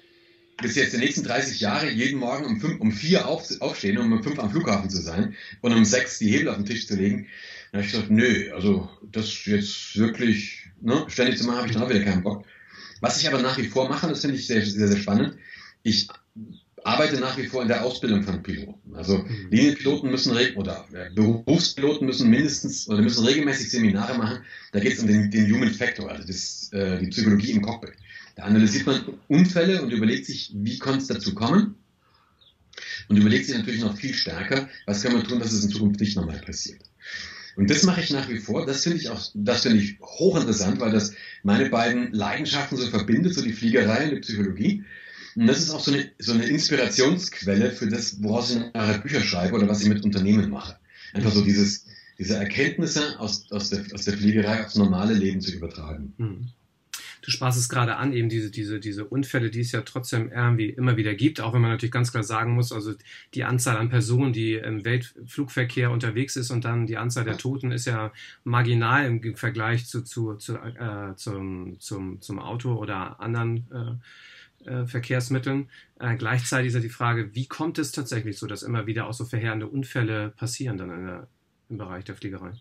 [0.60, 4.12] bis jetzt die nächsten 30 Jahre jeden Morgen um, fünf, um vier auf, aufstehen, um
[4.12, 6.96] um fünf am Flughafen zu sein und um sechs die Hebel auf den Tisch zu
[6.96, 7.28] legen?
[7.70, 11.73] Dann habe ich gesagt, nö, also das jetzt wirklich ne, ständig zu machen, habe ich
[11.75, 12.44] dann auch wieder keinen Bock.
[13.00, 15.37] Was ich aber nach wie vor mache, das finde ich sehr, sehr, sehr spannend.
[15.82, 16.08] Ich
[16.85, 18.94] arbeite nach wie vor in der Ausbildung von Piloten.
[18.94, 19.49] Also mhm.
[19.50, 24.38] Linienpiloten müssen oder Berufspiloten müssen mindestens oder müssen regelmäßig Seminare machen.
[24.73, 27.92] Da geht es um den, den, Human Factor, also das, äh, die Psychologie im Cockpit.
[28.37, 31.75] Da analysiert man Unfälle und überlegt sich, wie konnte es dazu kommen.
[33.08, 36.00] Und überlegt sich natürlich noch viel stärker, was kann man tun, dass es in Zukunft
[36.00, 36.82] nicht nochmal passiert.
[37.58, 38.66] Und das mache ich nach wie vor.
[38.66, 41.12] Das finde ich auch, das finde ich hochinteressant, weil das
[41.42, 44.84] meine beiden Leidenschaften so verbindet, so die Fliegerei und die Psychologie.
[45.34, 49.20] Und das ist auch so eine, so eine Inspirationsquelle für das, woraus ich nachher Bücher
[49.20, 50.78] schreibe oder was ich mit Unternehmen mache.
[51.14, 51.86] Einfach so dieses,
[52.16, 56.14] diese Erkenntnisse aus, aus, der, aus der Fliegerei aufs normale Leben zu übertragen.
[56.16, 56.48] Hm
[57.28, 60.70] du sprachst es gerade an, eben diese, diese, diese Unfälle, die es ja trotzdem irgendwie
[60.70, 62.94] immer wieder gibt, auch wenn man natürlich ganz klar sagen muss, also
[63.34, 67.70] die Anzahl an Personen, die im Weltflugverkehr unterwegs ist und dann die Anzahl der Toten
[67.70, 68.14] ist ja
[68.44, 74.00] marginal im Vergleich zu, zu, zu äh, zum, zum, zum Auto oder anderen
[74.64, 75.68] äh, äh, Verkehrsmitteln.
[76.00, 79.12] Äh, gleichzeitig ist ja die Frage, wie kommt es tatsächlich so, dass immer wieder auch
[79.12, 81.28] so verheerende Unfälle passieren dann der,
[81.68, 82.52] im Bereich der Fliegerei?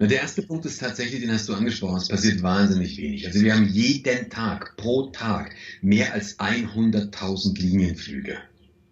[0.00, 3.26] Der erste Punkt ist tatsächlich, den hast du angesprochen, es passiert wahnsinnig wenig.
[3.26, 8.38] Also wir haben jeden Tag, pro Tag, mehr als 100.000 Linienflüge.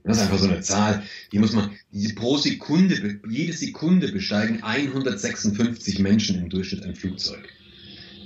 [0.04, 1.02] Das ist einfach so eine Zahl,
[1.33, 7.48] die muss man, die pro Sekunde, jede Sekunde besteigen 156 Menschen im Durchschnitt ein Flugzeug.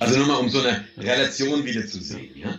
[0.00, 2.30] Also nur mal um so eine Relation wieder zu sehen.
[2.34, 2.58] Ja?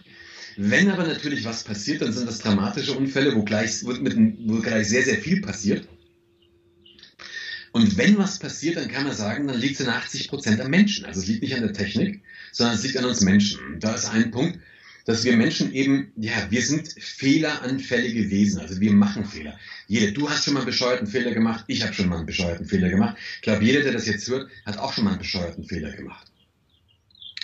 [0.58, 5.04] Wenn aber natürlich was passiert, dann sind das dramatische Unfälle, wo gleich, wo gleich sehr,
[5.04, 5.88] sehr viel passiert.
[7.72, 10.70] Und wenn was passiert, dann kann man sagen, dann liegt es in 80 Prozent am
[10.70, 11.06] Menschen.
[11.06, 13.80] Also es liegt nicht an der Technik, sondern es liegt an uns Menschen.
[13.80, 14.60] Da ist ein Punkt,
[15.06, 18.60] dass wir Menschen eben, ja, wir sind fehleranfällige Wesen.
[18.60, 19.58] Also wir machen Fehler.
[19.88, 22.66] Jeder, du hast schon mal einen bescheuerten Fehler gemacht, ich habe schon mal einen bescheuerten
[22.66, 23.18] Fehler gemacht.
[23.38, 26.28] Ich glaube, jeder, der das jetzt hört, hat auch schon mal einen bescheuerten Fehler gemacht.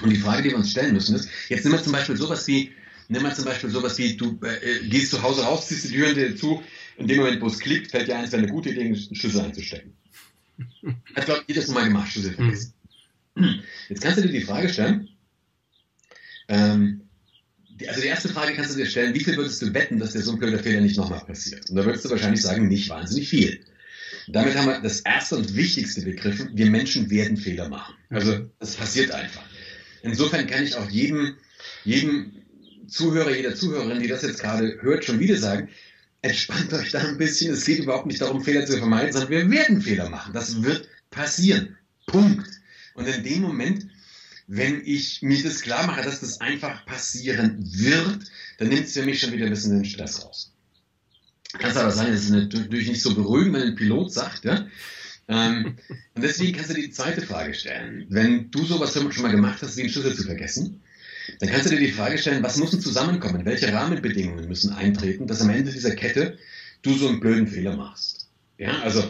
[0.01, 2.45] Und die Frage, die wir uns stellen müssen, ist, jetzt nehmen wir zum Beispiel sowas
[2.47, 2.71] wie,
[3.07, 6.15] nimm mal zum Beispiel sowas wie, du äh, gehst zu Hause raus, ziehst die Türen
[6.15, 6.61] dir zu,
[6.97, 9.41] in dem Moment, wo es klickt, fällt dir eins, wäre eine gute Idee, einen Schlüssel
[9.41, 9.93] einzustecken.
[11.15, 12.73] Hat, glaube ich, jedes Mal gemacht, Schlüssel vergessen.
[13.89, 15.09] Jetzt kannst du dir die Frage stellen,
[16.47, 17.01] ähm,
[17.79, 20.13] die, also die erste Frage kannst du dir stellen, wie viel würdest du wetten, dass
[20.13, 21.69] der so ein blöder Fehler nicht nochmal passiert?
[21.69, 23.59] Und da würdest du wahrscheinlich sagen, nicht wahnsinnig viel.
[24.27, 27.93] Damit haben wir das erste und wichtigste begriffen, wir Menschen werden Fehler machen.
[28.09, 29.43] Also das passiert einfach.
[30.01, 31.35] Insofern kann ich auch jedem,
[31.83, 32.31] jedem
[32.87, 35.69] Zuhörer, jeder Zuhörerin, die das jetzt gerade hört, schon wieder sagen,
[36.25, 37.53] entspannt euch da ein bisschen.
[37.53, 40.33] Es geht überhaupt nicht darum, Fehler zu vermeiden, sondern wir werden Fehler machen.
[40.33, 41.77] Das wird passieren.
[42.07, 42.47] Punkt.
[42.95, 43.87] Und in dem Moment,
[44.47, 48.25] wenn ich mir das klar mache, dass das einfach passieren wird,
[48.57, 50.51] dann nimmt es für mich schon wieder ein bisschen den Stress raus.
[51.53, 54.67] Kannst aber sagen, das ist natürlich nicht so beruhigend, wenn ein Pilot sagt, ja.
[55.27, 55.77] Ähm,
[56.13, 58.05] und deswegen kannst du die zweite Frage stellen.
[58.09, 60.81] Wenn du sowas schon mal gemacht hast, einen Schlüssel zu vergessen,
[61.39, 63.45] dann kannst du dir die Frage stellen, was muss denn zusammenkommen?
[63.45, 66.37] Welche Rahmenbedingungen müssen eintreten, dass am Ende dieser Kette
[66.81, 68.27] du so einen blöden Fehler machst?
[68.57, 69.03] Ja, also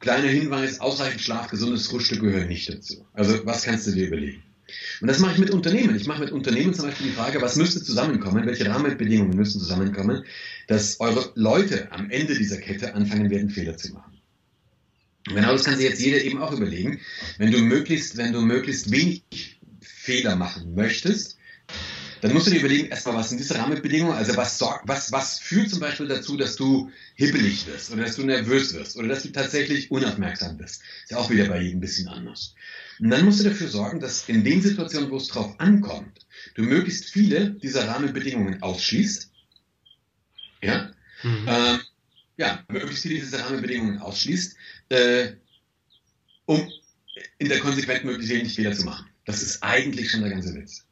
[0.00, 3.06] kleiner Hinweis, ausreichend Schlaf, gesundes Frühstück gehören nicht dazu.
[3.12, 4.42] Also was kannst du dir überlegen?
[5.00, 5.94] Und das mache ich mit Unternehmen.
[5.96, 10.24] Ich mache mit Unternehmen zum Beispiel die Frage, was müsste zusammenkommen, welche Rahmenbedingungen müssen zusammenkommen,
[10.66, 14.18] dass eure Leute am Ende dieser Kette anfangen werden, Fehler zu machen.
[15.28, 17.00] Und genau das kann sich jetzt jeder eben auch überlegen.
[17.38, 19.22] Wenn du möglichst, wenn du möglichst wenig
[19.80, 21.38] Fehler machen möchtest,
[22.24, 24.14] dann musst du dir überlegen, erstmal, was sind diese Rahmenbedingungen?
[24.16, 28.16] Also was sorgt, was, was führt zum Beispiel dazu, dass du hibbelig wirst oder dass
[28.16, 30.80] du nervös wirst oder dass du tatsächlich unaufmerksam bist?
[31.02, 32.54] Ist ja auch wieder bei jedem ein bisschen anders.
[32.98, 36.62] Und dann musst du dafür sorgen, dass in den Situationen, wo es drauf ankommt, du
[36.62, 39.30] möglichst viele dieser Rahmenbedingungen ausschließt.
[40.62, 40.92] Ja.
[41.24, 41.44] Mhm.
[41.46, 41.80] Ähm,
[42.38, 44.56] ja, möglichst viele dieser Rahmenbedingungen ausschließt,
[44.88, 45.32] äh,
[46.46, 46.72] um
[47.36, 49.10] in der Konsequenz möglichst wenig Fehler zu machen.
[49.26, 50.83] Das ist eigentlich schon der ganze Witz.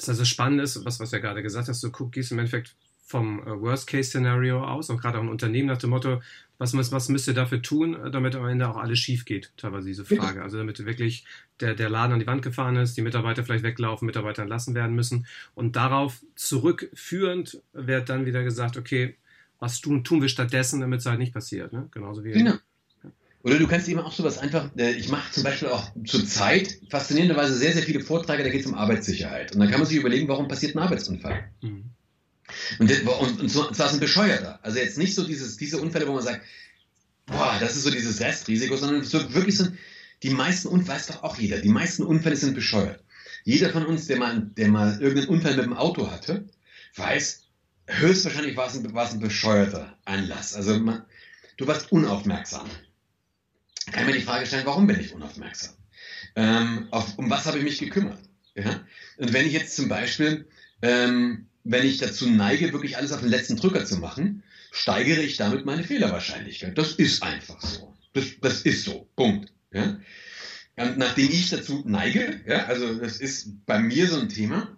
[0.00, 2.74] Das also spannend ist, was, was du ja gerade gesagt hast, du gehst im Endeffekt
[3.04, 6.22] vom äh, Worst-Case-Szenario aus und gerade auch ein Unternehmen nach dem Motto,
[6.56, 9.88] was, was, was müsst ihr dafür tun, damit am Ende auch alles schief geht, teilweise
[9.88, 10.42] diese Frage.
[10.42, 11.24] Also damit wirklich
[11.60, 14.94] der, der Laden an die Wand gefahren ist, die Mitarbeiter vielleicht weglaufen, Mitarbeiter entlassen werden
[14.94, 15.26] müssen.
[15.54, 19.16] Und darauf zurückführend wird dann wieder gesagt, okay,
[19.58, 21.72] was tun, tun wir stattdessen, damit es halt nicht passiert.
[21.72, 21.88] Ne?
[21.90, 22.54] Genauso wie genau.
[23.42, 26.78] Oder du kannst eben auch sowas einfach, äh, ich mache zum Beispiel auch zur Zeit
[26.90, 29.52] faszinierenderweise sehr, sehr viele Vorträge, da geht es um Arbeitssicherheit.
[29.52, 31.50] Und dann kann man sich überlegen, warum passiert ein Arbeitsunfall?
[31.62, 31.84] Mhm.
[32.78, 34.58] Und, und, und zwar ist ein bescheuerter.
[34.62, 36.42] Also jetzt nicht so dieses, diese Unfälle, wo man sagt,
[37.26, 39.68] boah, das ist so dieses Restrisiko, sondern so wirklich so,
[40.22, 43.02] die meisten Unfälle, weiß doch auch jeder, die meisten Unfälle sind bescheuert.
[43.44, 46.44] Jeder von uns, der mal, der mal irgendeinen Unfall mit dem Auto hatte,
[46.96, 47.44] weiß,
[47.86, 50.54] höchstwahrscheinlich war es ein, war es ein bescheuerter Anlass.
[50.54, 51.04] Also man,
[51.56, 52.68] du warst unaufmerksam
[53.92, 55.74] kann mir die Frage stellen, warum bin ich unaufmerksam?
[56.36, 58.20] Ähm, auf, um was habe ich mich gekümmert?
[58.54, 58.84] Ja?
[59.16, 60.48] Und wenn ich jetzt zum Beispiel,
[60.82, 65.36] ähm, wenn ich dazu neige, wirklich alles auf den letzten Drücker zu machen, steigere ich
[65.36, 66.76] damit meine Fehlerwahrscheinlichkeit.
[66.78, 67.96] Das ist einfach so.
[68.12, 69.08] Das, das ist so.
[69.16, 69.52] Punkt.
[69.72, 70.00] Ja?
[70.76, 74.76] Und nachdem ich dazu neige, ja, also das ist bei mir so ein Thema,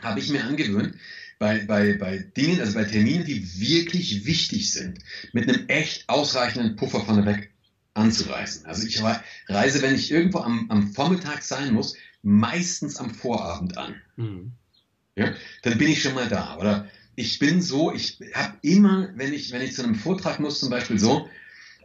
[0.00, 0.94] habe ich mir angewöhnt,
[1.38, 4.98] bei, bei, bei Dingen, also bei Terminen, die wirklich wichtig sind,
[5.32, 7.50] mit einem echt ausreichenden Puffer vorneweg
[7.96, 8.66] anzureisen.
[8.66, 9.02] Also ich
[9.48, 13.94] reise, wenn ich irgendwo am, am Vormittag sein muss, meistens am Vorabend an.
[14.16, 14.52] Mhm.
[15.16, 15.32] Ja,
[15.62, 16.56] dann bin ich schon mal da.
[16.58, 20.60] Oder ich bin so, ich habe immer, wenn ich, wenn ich zu einem Vortrag muss,
[20.60, 21.28] zum Beispiel so,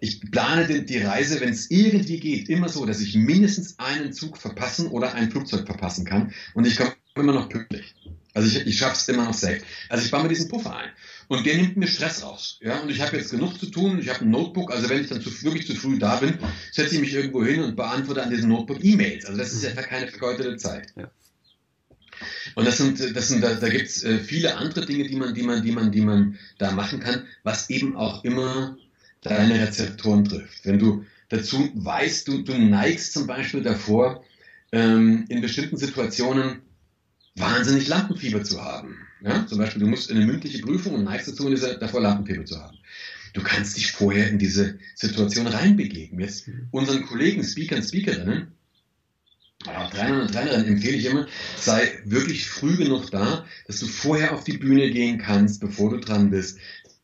[0.01, 4.11] ich plane die, die Reise, wenn es irgendwie geht, immer so, dass ich mindestens einen
[4.13, 6.33] Zug verpassen oder ein Flugzeug verpassen kann.
[6.55, 7.93] Und ich komme immer noch pünktlich.
[8.33, 9.61] Also ich, ich schaffe es immer noch safe.
[9.89, 10.89] Also ich baue mir diesen Puffer ein.
[11.31, 12.59] Und der nimmt mir Stress raus.
[12.59, 12.81] Ja?
[12.81, 13.99] Und ich habe jetzt genug zu tun.
[13.99, 14.69] Ich habe ein Notebook.
[14.69, 16.37] Also wenn ich dann zu, wirklich zu früh da bin,
[16.73, 19.23] setze ich mich irgendwo hin und beantworte an diesem Notebook E-Mails.
[19.23, 20.91] Also das ist einfach keine vergeudete Zeit.
[20.97, 21.09] Ja.
[22.55, 25.33] Und das sind, das sind, da, da gibt es äh, viele andere Dinge, die man,
[25.33, 28.75] die man, die man, die man da machen kann, was eben auch immer
[29.21, 30.65] deine Rezeptoren trifft.
[30.65, 34.21] Wenn du dazu weißt, du, du neigst zum Beispiel davor,
[34.73, 36.61] ähm, in bestimmten Situationen
[37.35, 38.97] wahnsinnig Lampenfieber zu haben.
[39.21, 39.45] Ja?
[39.47, 42.77] Zum Beispiel, du musst in eine mündliche Prüfung und neigst dazu, davor Lampenfieber zu haben.
[43.33, 46.19] Du kannst dich vorher in diese Situation reinbegeben.
[46.19, 48.51] Jetzt unseren Kollegen, Speakern, Speakerinnen,
[49.67, 54.33] auch Trainerinnen und Trainerinnen empfehle ich immer, sei wirklich früh genug da, dass du vorher
[54.33, 56.57] auf die Bühne gehen kannst, bevor du dran bist,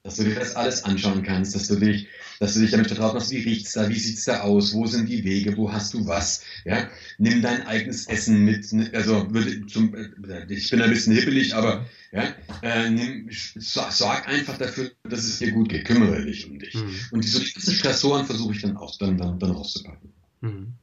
[0.03, 2.07] dass du dir das alles anschauen kannst, dass du dich,
[2.39, 5.09] dass du dich damit vertraut machst, wie riecht's da, wie sieht's da aus, wo sind
[5.09, 9.27] die Wege, wo hast du was, ja, nimm dein eigenes Essen mit, also
[9.67, 15.25] zum, äh, ich bin ein bisschen hippelig, aber ja, äh, nimm, sorg einfach dafür, dass
[15.25, 16.73] es dir gut geht, kümmere dich um dich.
[16.73, 16.95] Mhm.
[17.11, 20.13] Und diese ganzen Stressoren versuche ich dann auch dann, dann, dann rauszupacken.
[20.41, 20.73] Mhm.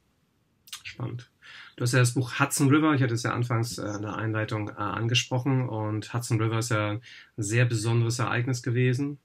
[0.82, 1.30] Spannend.
[1.76, 4.16] Du hast ja das Buch Hudson River, ich hatte es ja anfangs äh, in der
[4.16, 7.00] Einleitung äh, angesprochen und Hudson River ist ja ein
[7.36, 9.18] sehr besonderes Ereignis gewesen.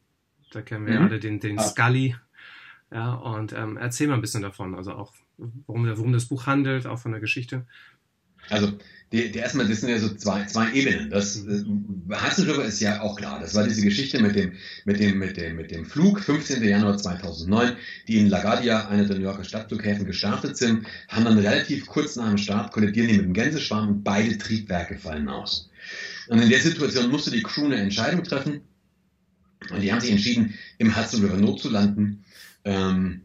[0.52, 1.06] Da kennen wir mhm.
[1.08, 2.16] alle den, den Scully.
[2.92, 6.88] Ja, und ähm, erzähl mal ein bisschen davon, also auch, worum, worum das Buch handelt,
[6.88, 7.66] auch von der Geschichte.
[8.50, 8.74] Also,
[9.12, 11.10] die, die erstmal, das sind ja so zwei, zwei Ebenen.
[11.10, 11.64] Das äh,
[12.10, 13.40] Hudson River ist ja auch klar.
[13.40, 14.54] Das war diese Geschichte mit dem,
[14.86, 16.64] mit dem, mit dem, mit dem Flug, 15.
[16.64, 17.76] Januar 2009,
[18.08, 22.30] die in LaGuardia, einer der New Yorker Stadtflughäfen, gestartet sind, haben dann relativ kurz nach
[22.30, 25.70] dem Start kollidieren die mit dem Gänseschwarm und beide Triebwerke fallen aus.
[26.28, 28.62] Und in der Situation musste die Crew eine Entscheidung treffen.
[29.72, 32.24] Und die haben sich entschieden, im Hudson River Not zu landen.
[32.64, 33.22] Ähm,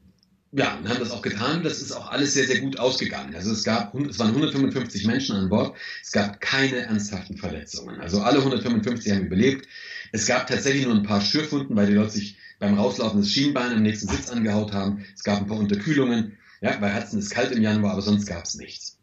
[0.56, 1.64] ja, und haben das auch getan.
[1.64, 3.34] Das ist auch alles sehr, sehr gut ausgegangen.
[3.34, 5.76] Also es gab, es waren 155 Menschen an Bord.
[6.02, 8.00] Es gab keine ernsthaften Verletzungen.
[8.00, 9.66] Also alle 155 haben überlebt.
[10.12, 13.72] Es gab tatsächlich nur ein paar Schürfwunden, weil die Leute sich beim Rauslaufen das Schienbein
[13.72, 15.04] am nächsten Sitz angehaut haben.
[15.14, 16.38] Es gab ein paar Unterkühlungen.
[16.60, 18.98] Ja, bei Hudson ist kalt im Januar, aber sonst gab es nichts.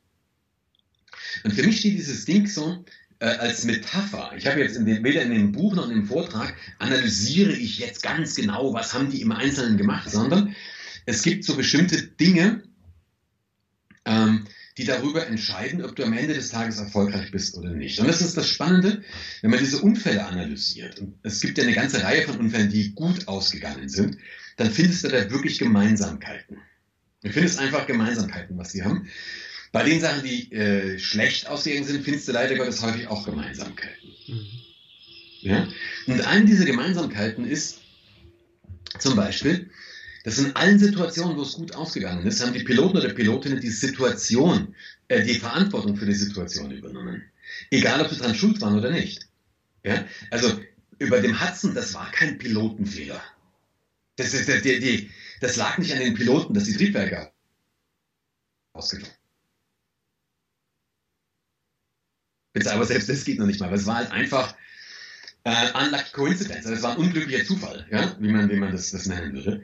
[1.43, 2.83] Und für mich steht dieses Ding so
[3.21, 4.33] äh, als Metapher.
[4.35, 7.77] Ich habe jetzt in dem, weder in dem Buch noch in dem Vortrag analysiere ich
[7.77, 10.55] jetzt ganz genau, was haben die im Einzelnen gemacht, sondern
[11.05, 12.63] es gibt so bestimmte Dinge,
[14.05, 17.99] ähm, die darüber entscheiden, ob du am Ende des Tages erfolgreich bist oder nicht.
[17.99, 19.03] Und das ist das Spannende,
[19.41, 20.97] wenn man diese Unfälle analysiert.
[20.99, 24.17] Und es gibt ja eine ganze Reihe von Unfällen, die gut ausgegangen sind.
[24.57, 26.57] Dann findest du da wirklich Gemeinsamkeiten.
[27.21, 29.07] Du findest einfach Gemeinsamkeiten, was sie haben.
[29.71, 34.09] Bei den Sachen, die äh, schlecht ausgegangen sind, findest du leider Gottes häufig auch Gemeinsamkeiten.
[34.27, 34.47] Mhm.
[35.41, 35.67] Ja?
[36.07, 37.79] Und eine dieser Gemeinsamkeiten ist
[38.99, 39.69] zum Beispiel,
[40.23, 43.69] dass in allen Situationen, wo es gut ausgegangen ist, haben die Piloten oder Pilotinnen die
[43.69, 44.75] Situation,
[45.07, 47.23] äh, die Verantwortung für die Situation übernommen.
[47.71, 49.27] Egal, ob sie daran schuld waren oder nicht.
[49.83, 50.05] Ja?
[50.29, 50.59] Also
[50.99, 53.21] über dem Hudson, das war kein Pilotenfehler.
[54.17, 57.31] Das, ist, die, die, das lag nicht an den Piloten, dass die Triebwerke
[58.73, 59.20] ausgefallen
[62.53, 63.73] Aber selbst das geht noch nicht mal.
[63.73, 64.55] Es war halt einfach
[65.43, 66.65] äh, unlucky coincidence.
[66.65, 68.15] Also es war ein unglücklicher Zufall, ja?
[68.19, 69.63] wie man, wie man das, das nennen würde.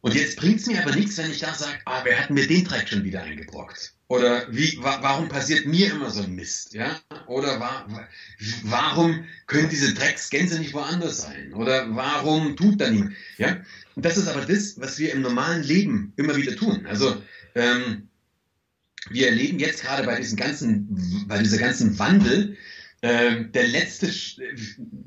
[0.00, 2.46] Und jetzt bringt es mir aber nichts, wenn ich da sage, ah, wer hat mir
[2.46, 3.92] den Dreck schon wieder eingebrockt?
[4.08, 6.74] Oder wie, wa warum passiert mir immer so ein Mist?
[6.74, 7.00] Ja?
[7.26, 7.88] Oder wa
[8.62, 11.52] warum können diese Drecksgänse nicht woanders sein?
[11.54, 13.16] Oder warum tut da niemand?
[13.36, 13.56] Ja?
[13.96, 16.86] Und das ist aber das, was wir im normalen Leben immer wieder tun.
[16.86, 17.20] Also
[17.56, 18.08] ähm,
[19.10, 22.56] wir erleben jetzt gerade bei diesem ganzen, bei dieser ganzen Wandel,
[23.00, 24.10] äh, der letzte,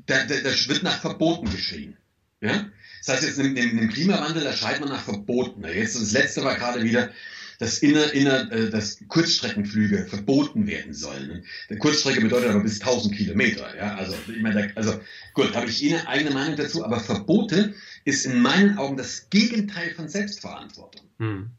[0.06, 1.96] da, da, da wird nach Verboten geschrien.
[2.40, 2.70] Ja?
[3.04, 5.64] Das heißt, jetzt im, im, Klimawandel, da schreit man nach Verboten.
[5.64, 7.10] Jetzt das letzte war gerade wieder,
[7.58, 11.44] dass inner, inner, äh, dass Kurzstreckenflüge verboten werden sollen.
[11.68, 13.76] Die Kurzstrecke bedeutet aber bis 1000 Kilometer.
[13.76, 14.98] Ja, also ich meine, also
[15.34, 19.94] gut, habe ich eine eigene Meinung dazu, aber Verbote ist in meinen Augen das Gegenteil
[19.94, 21.06] von Selbstverantwortung.
[21.18, 21.50] Hm.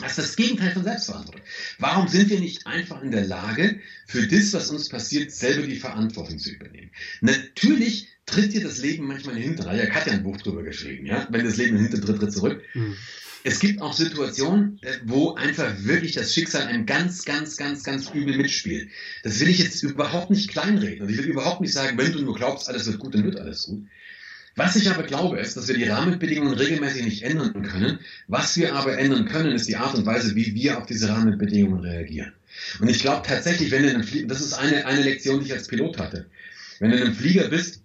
[0.00, 1.42] Das ist das Gegenteil von Selbstverantwortung.
[1.78, 5.76] Warum sind wir nicht einfach in der Lage, für das, was uns passiert, selber die
[5.76, 6.90] Verantwortung zu übernehmen?
[7.20, 9.76] Natürlich tritt dir das Leben manchmal in den Hintern.
[9.76, 12.32] Ja, Katja ein Buch drüber geschrieben, ja, wenn das Leben in den Hintern tritt, tritt
[12.32, 12.62] zurück.
[12.72, 12.96] Hm
[13.42, 18.10] es gibt auch Situationen, äh, wo einfach wirklich das Schicksal einem ganz, ganz, ganz, ganz
[18.10, 18.90] übel mitspielt.
[19.22, 21.02] Das will ich jetzt überhaupt nicht kleinreden.
[21.02, 23.38] Und ich will überhaupt nicht sagen, wenn du nur glaubst, alles wird gut, dann wird
[23.38, 23.86] alles gut.
[24.60, 27.98] Was ich aber glaube, ist, dass wir die Rahmenbedingungen regelmäßig nicht ändern können.
[28.28, 31.82] Was wir aber ändern können, ist die Art und Weise, wie wir auf diese Rahmenbedingungen
[31.82, 32.34] reagieren.
[32.78, 35.46] Und ich glaube tatsächlich, wenn du in einem Flieger, das ist eine, eine Lektion, die
[35.46, 36.26] ich als Pilot hatte.
[36.78, 37.82] Wenn du in einem Flieger bist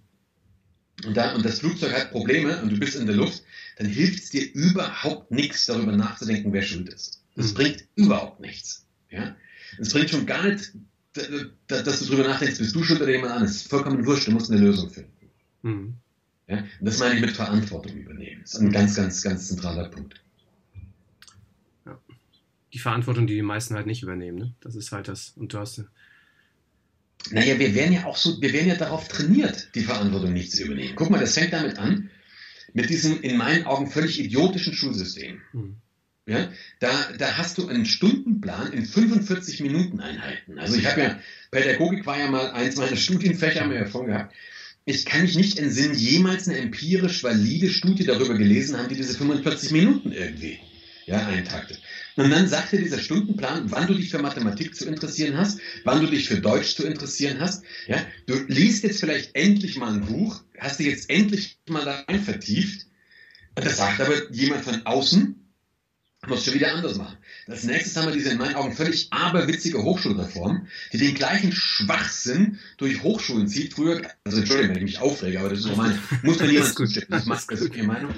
[1.06, 3.42] und, da, und das Flugzeug hat Probleme und du bist in der Luft,
[3.78, 7.22] dann hilft es dir überhaupt nichts, darüber nachzudenken, wer schuld ist.
[7.36, 7.54] Das mhm.
[7.54, 8.84] bringt überhaupt nichts.
[9.08, 9.34] Ja?
[9.78, 10.72] Es bringt schon gar nicht,
[11.14, 13.62] dass du darüber nachdenkst, bist du schuld oder jemand anderes.
[13.62, 15.30] Vollkommen wurscht, du musst eine Lösung finden.
[15.62, 15.94] Mhm.
[16.48, 16.58] Ja?
[16.58, 18.42] Und das meine ich mit Verantwortung übernehmen.
[18.42, 20.22] Das ist ein ganz, ganz, ganz zentraler Punkt.
[21.84, 21.98] Ja.
[22.72, 24.54] Die Verantwortung, die die meisten halt nicht übernehmen, ne?
[24.60, 25.30] Das ist halt das.
[25.36, 25.84] Und du hast.
[27.30, 30.64] Naja, wir werden ja auch so, wir werden ja darauf trainiert, die Verantwortung nicht zu
[30.64, 30.94] übernehmen.
[30.94, 32.10] Guck mal, das fängt damit an,
[32.72, 35.40] mit diesem in meinen Augen völlig idiotischen Schulsystem.
[35.52, 35.76] Mhm.
[36.28, 40.58] Ja, da, da hast du einen Stundenplan in 45 Minuten Einheiten.
[40.58, 41.20] Also ich habe ja,
[41.52, 44.34] Pädagogik war ja mal eins meiner Studienfächer, haben wir ja vorhin gehabt.
[44.88, 49.18] Ich kann mich nicht entsinnen, jemals eine empirisch valide Studie darüber gelesen haben, die diese
[49.18, 50.60] 45 Minuten irgendwie
[51.06, 51.80] ja, eintaktet.
[52.14, 56.06] Und dann sagte dieser Stundenplan, wann du dich für Mathematik zu interessieren hast, wann du
[56.06, 57.64] dich für Deutsch zu interessieren hast.
[57.88, 62.04] Ja, du liest jetzt vielleicht endlich mal ein Buch, hast dich jetzt endlich mal da
[62.08, 62.86] rein vertieft.
[63.56, 65.34] Das sagt aber jemand von außen,
[66.28, 67.16] muss schon wieder anders machen.
[67.48, 72.58] Als nächstes haben wir diese in meinen Augen völlig aberwitzige Hochschulreform, die den gleichen Schwachsinn
[72.76, 73.74] durch Hochschulen zieht.
[73.74, 77.06] Früher, also Entschuldigung, wenn ich mich aufrege, aber das ist meine, muss mir niemand zustimmen.
[77.08, 78.14] Das ist meine Meinung.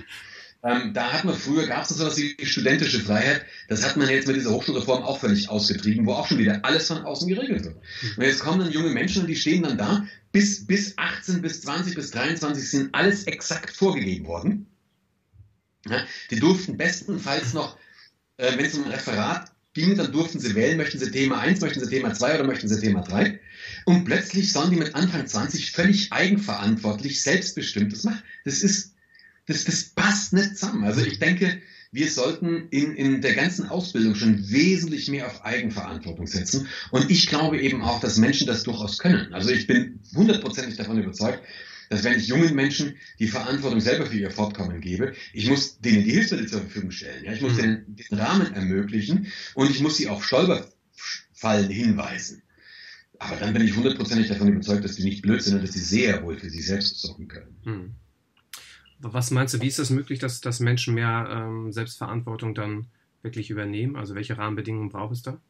[0.64, 3.44] Ähm, da hat man früher, gab es so etwas wie studentische Freiheit.
[3.68, 6.88] Das hat man jetzt mit dieser Hochschulreform auch völlig ausgetrieben, wo auch schon wieder alles
[6.88, 7.76] von außen geregelt wird.
[8.16, 11.60] Und jetzt kommen dann junge Menschen und die stehen dann da, bis, bis 18, bis
[11.60, 14.66] 20, bis 23 sind alles exakt vorgegeben worden.
[15.88, 17.76] Ja, die durften bestenfalls noch,
[18.38, 21.60] äh, wenn es um ein Referat ging, dann durften sie wählen, möchten sie Thema 1,
[21.60, 23.38] möchten sie Thema 2 oder möchten sie Thema 3.
[23.84, 28.22] Und plötzlich sollen die mit Anfang 20 völlig eigenverantwortlich, selbstbestimmt das machen.
[28.44, 28.94] Das ist
[29.48, 30.84] das, das passt nicht zusammen.
[30.84, 36.26] Also ich denke, wir sollten in, in der ganzen Ausbildung schon wesentlich mehr auf Eigenverantwortung
[36.26, 36.68] setzen.
[36.90, 39.32] Und ich glaube eben auch, dass Menschen das durchaus können.
[39.32, 41.40] Also ich bin hundertprozentig davon überzeugt,
[41.88, 46.04] dass wenn ich jungen Menschen die Verantwortung selber für ihr Fortkommen gebe, ich muss denen
[46.04, 47.24] die Hilfsmittel zur Verfügung stellen.
[47.24, 47.32] Ja?
[47.32, 47.58] Ich muss mhm.
[47.58, 52.42] denen den Rahmen ermöglichen und ich muss sie auf Stolperfallen hinweisen.
[53.18, 55.80] Aber dann bin ich hundertprozentig davon überzeugt, dass die nicht blöd sind und dass sie
[55.80, 57.56] sehr wohl für sich selbst sorgen können.
[57.64, 57.94] Mhm.
[59.00, 62.86] Was meinst du, wie ist das möglich, dass, dass Menschen mehr ähm, Selbstverantwortung dann
[63.22, 63.96] wirklich übernehmen?
[63.96, 65.40] Also welche Rahmenbedingungen braucht es da?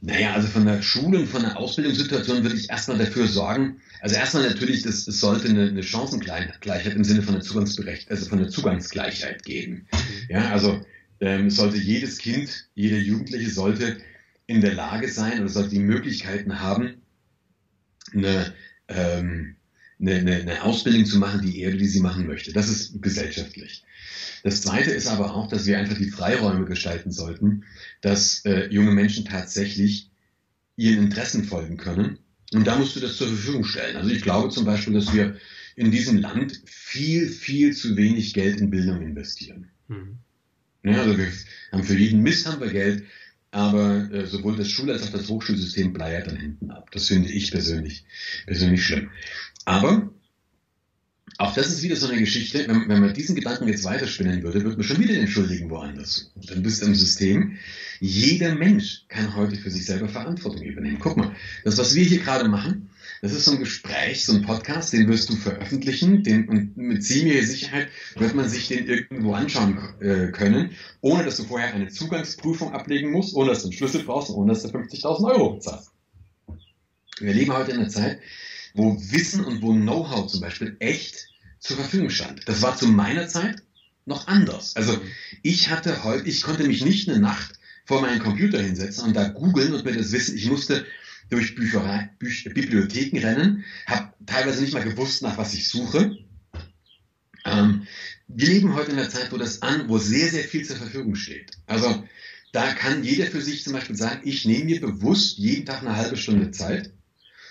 [0.00, 4.14] Naja, also von der Schule und von der Ausbildungssituation würde ich erstmal dafür sorgen, also
[4.14, 8.38] erstmal natürlich, das, es sollte eine, eine Chancengleichheit im Sinne von der Zugangsberecht, also von
[8.38, 9.86] der Zugangsgleichheit geben.
[9.92, 9.98] Mhm.
[10.28, 10.84] Ja, also
[11.20, 13.96] ähm, sollte jedes Kind, jeder Jugendliche sollte
[14.46, 17.02] in der Lage sein oder sollte die Möglichkeiten haben,
[18.12, 18.52] eine
[18.88, 19.56] ähm,
[20.00, 22.52] eine, eine, eine Ausbildung zu machen, die er, die sie machen möchte.
[22.52, 23.84] Das ist gesellschaftlich.
[24.42, 27.64] Das Zweite ist aber auch, dass wir einfach die Freiräume gestalten sollten,
[28.00, 30.10] dass äh, junge Menschen tatsächlich
[30.76, 32.18] ihren Interessen folgen können.
[32.52, 33.96] Und da musst du das zur Verfügung stellen.
[33.96, 35.36] Also ich glaube zum Beispiel, dass wir
[35.74, 39.70] in diesem Land viel, viel zu wenig Geld in Bildung investieren.
[39.88, 40.18] Mhm.
[40.84, 41.26] Ja, also wir
[41.72, 43.04] haben für jeden Mist haben wir Geld,
[43.50, 46.90] aber äh, sowohl das Schul- als auch das Hochschulsystem bleiert dann hinten ab.
[46.92, 48.04] Das finde ich persönlich,
[48.46, 49.10] persönlich schlimm.
[49.66, 50.10] Aber
[51.38, 54.62] auch das ist wieder so eine Geschichte, wenn, wenn man diesen Gedanken jetzt weiterspinnen würde,
[54.62, 56.46] würde man schon wieder den Schuldigen woanders suchen.
[56.48, 57.58] Dann bist du im System.
[58.00, 60.98] Jeder Mensch kann heute für sich selber Verantwortung übernehmen.
[60.98, 62.88] Guck mal, das, was wir hier gerade machen,
[63.20, 67.04] das ist so ein Gespräch, so ein Podcast, den wirst du veröffentlichen, den, und mit
[67.04, 71.88] ziemlicher Sicherheit wird man sich den irgendwo anschauen äh, können, ohne dass du vorher eine
[71.88, 75.54] Zugangsprüfung ablegen musst, ohne dass du einen Schlüssel brauchst und ohne dass du 50.000 Euro
[75.54, 75.90] bezahlst.
[77.18, 78.20] Wir leben heute in einer Zeit,
[78.76, 82.42] wo Wissen und wo Know-how zum Beispiel echt zur Verfügung stand.
[82.46, 83.62] Das war zu meiner Zeit
[84.04, 84.76] noch anders.
[84.76, 85.00] Also
[85.42, 89.28] ich hatte heute, ich konnte mich nicht eine Nacht vor meinen Computer hinsetzen und da
[89.28, 90.86] googeln und mir das Wissen, ich musste
[91.30, 96.16] durch Bücherei, Büch, Bibliotheken rennen, habe teilweise nicht mal gewusst, nach was ich suche.
[97.44, 97.86] Ähm,
[98.28, 101.14] wir leben heute in einer Zeit, wo das an, wo sehr, sehr viel zur Verfügung
[101.14, 101.52] steht.
[101.66, 102.04] Also
[102.52, 105.96] da kann jeder für sich zum Beispiel sagen, ich nehme mir bewusst jeden Tag eine
[105.96, 106.92] halbe Stunde Zeit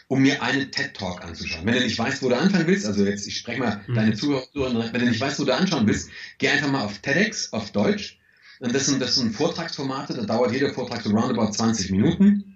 [0.07, 1.65] um mir einen TED-Talk anzuschauen.
[1.65, 3.95] Wenn du nicht weißt, wo du anfangen willst, also jetzt, ich spreche mal mhm.
[3.95, 7.53] deine Zuhörer, wenn du nicht weißt, wo du anschauen willst, geh einfach mal auf TEDx,
[7.53, 8.19] auf Deutsch.
[8.59, 12.55] Und das sind, das sind Vortragsformate, da dauert jeder Vortrag so roundabout 20 Minuten.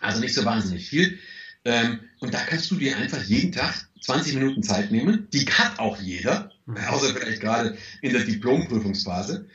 [0.00, 1.18] Also nicht so wahnsinnig viel.
[1.64, 5.28] Ähm, und da kannst du dir einfach jeden Tag 20 Minuten Zeit nehmen.
[5.32, 6.76] Die hat auch jeder, mhm.
[6.76, 9.48] außer vielleicht gerade in der Diplomprüfungsphase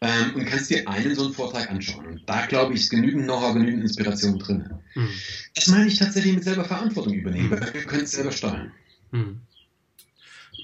[0.00, 2.06] ähm, und kannst dir einen so einen Vortrag anschauen.
[2.06, 4.70] Und da glaube ich, ist genügend Know-how, genügend Inspiration drin.
[4.92, 5.08] Hm.
[5.54, 8.72] Das meine ich tatsächlich mit selber Verantwortung übernehmen, weil wir können es selber steuern.
[9.12, 9.40] Hm.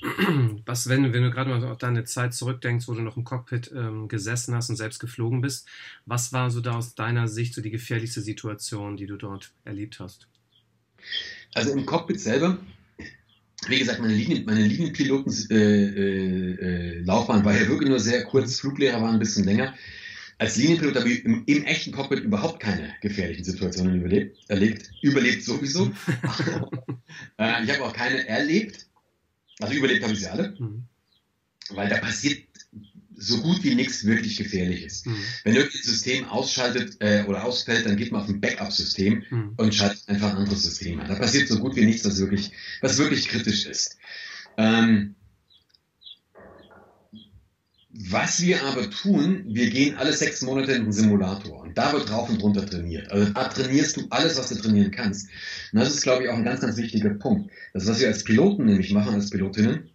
[0.66, 3.70] Was, wenn, wenn du gerade mal auf deine Zeit zurückdenkst, wo du noch im Cockpit
[3.74, 5.68] ähm, gesessen hast und selbst geflogen bist,
[6.06, 10.00] was war so da aus deiner Sicht so die gefährlichste Situation, die du dort erlebt
[10.00, 10.26] hast?
[11.54, 12.58] Also im Cockpit selber
[13.68, 18.60] wie gesagt, meine, Linien, meine Linienpilotenlaufbahn äh, äh, äh war ja wirklich nur sehr kurz,
[18.60, 19.74] Fluglehrer waren ein bisschen länger.
[20.38, 24.38] Als Linienpilot habe ich im, im, echten Cockpit überhaupt keine gefährlichen Situationen überlebt.
[24.48, 25.86] Erlebt, überlebt sowieso.
[27.38, 28.86] äh, ich habe auch keine erlebt.
[29.58, 30.56] Also überlebt habe ich sie alle.
[30.58, 30.84] Mhm.
[31.68, 32.44] Weil da passiert
[33.20, 35.06] so gut wie nichts wirklich gefährlich ist.
[35.06, 35.16] Mhm.
[35.44, 39.52] Wenn irgendein System ausschaltet äh, oder ausfällt, dann geht man auf ein Backup-System mhm.
[39.56, 41.08] und schaltet einfach ein anderes System an.
[41.08, 43.98] Da passiert so gut wie nichts, was wirklich, was wirklich kritisch ist.
[44.56, 45.14] Ähm,
[47.92, 52.08] was wir aber tun, wir gehen alle sechs Monate in den Simulator und da wird
[52.08, 53.10] drauf und runter trainiert.
[53.10, 55.28] Also da trainierst du alles, was du trainieren kannst.
[55.72, 57.50] Und das ist, glaube ich, auch ein ganz, ganz wichtiger Punkt.
[57.74, 59.90] Das, was wir als Piloten nämlich machen, als Pilotinnen,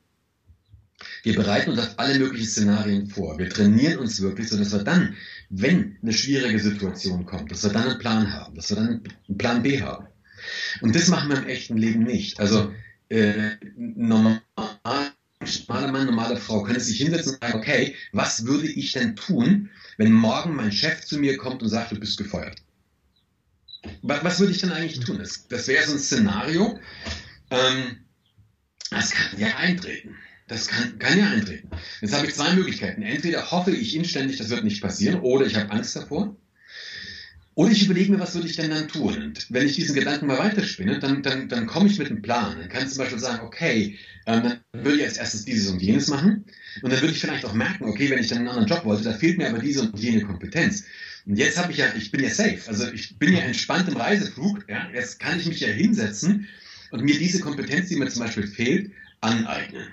[1.24, 3.38] wir bereiten uns auf alle möglichen Szenarien vor.
[3.38, 5.16] Wir trainieren uns wirklich, sodass wir dann,
[5.50, 9.38] wenn eine schwierige Situation kommt, dass wir dann einen Plan haben, dass wir dann einen
[9.38, 10.08] Plan B haben.
[10.82, 12.40] Und das machen wir im echten Leben nicht.
[12.40, 12.72] Also
[13.10, 14.42] äh, normal,
[15.68, 19.70] normaler Mann, normale Frau können sich hinsetzen und sagen, okay, was würde ich denn tun,
[19.98, 22.62] wenn morgen mein Chef zu mir kommt und sagt, du bist gefeuert?
[24.02, 25.20] Was, was würde ich denn eigentlich tun?
[25.20, 26.80] Das, das wäre so ein Szenario,
[27.52, 27.98] ähm,
[28.90, 30.16] das kann ja eintreten.
[30.48, 31.70] Das kann, kann ja eintreten.
[32.02, 33.02] Jetzt habe ich zwei Möglichkeiten.
[33.02, 36.36] Entweder hoffe ich inständig, das wird nicht passieren, oder ich habe Angst davor.
[37.56, 39.16] Oder ich überlege mir, was würde ich denn dann tun?
[39.16, 42.60] Und wenn ich diesen Gedanken mal weiterspinne, dann, dann, dann komme ich mit einem Plan.
[42.60, 45.82] Dann kann ich zum Beispiel sagen, okay, ähm, dann würde ich als erstes dieses und
[45.82, 46.46] jenes machen.
[46.82, 49.06] Und dann würde ich vielleicht auch merken, okay, wenn ich dann einen anderen Job wollte,
[49.06, 50.84] da fehlt mir aber diese und jene Kompetenz.
[51.26, 52.60] Und jetzt habe ich ja, ich bin ja safe.
[52.68, 54.66] Also ich bin ja entspannt im Reiseflug.
[54.68, 54.90] Ja?
[54.94, 56.48] Jetzt kann ich mich ja hinsetzen
[56.92, 59.88] und mir diese Kompetenz, die mir zum Beispiel fehlt, aneignen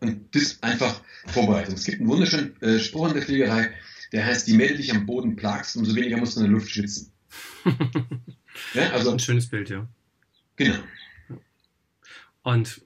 [0.00, 1.76] und das einfach vorbereitet.
[1.76, 3.70] Es gibt einen wunderschönen äh, Spruch in der Fliegerei,
[4.12, 6.52] der heißt, je mehr du dich am Boden plagst, umso weniger musst du in der
[6.52, 7.12] Luft schwitzen.
[8.74, 9.86] ja, also, Ein schönes Bild, ja.
[10.56, 10.78] Genau.
[12.42, 12.82] Und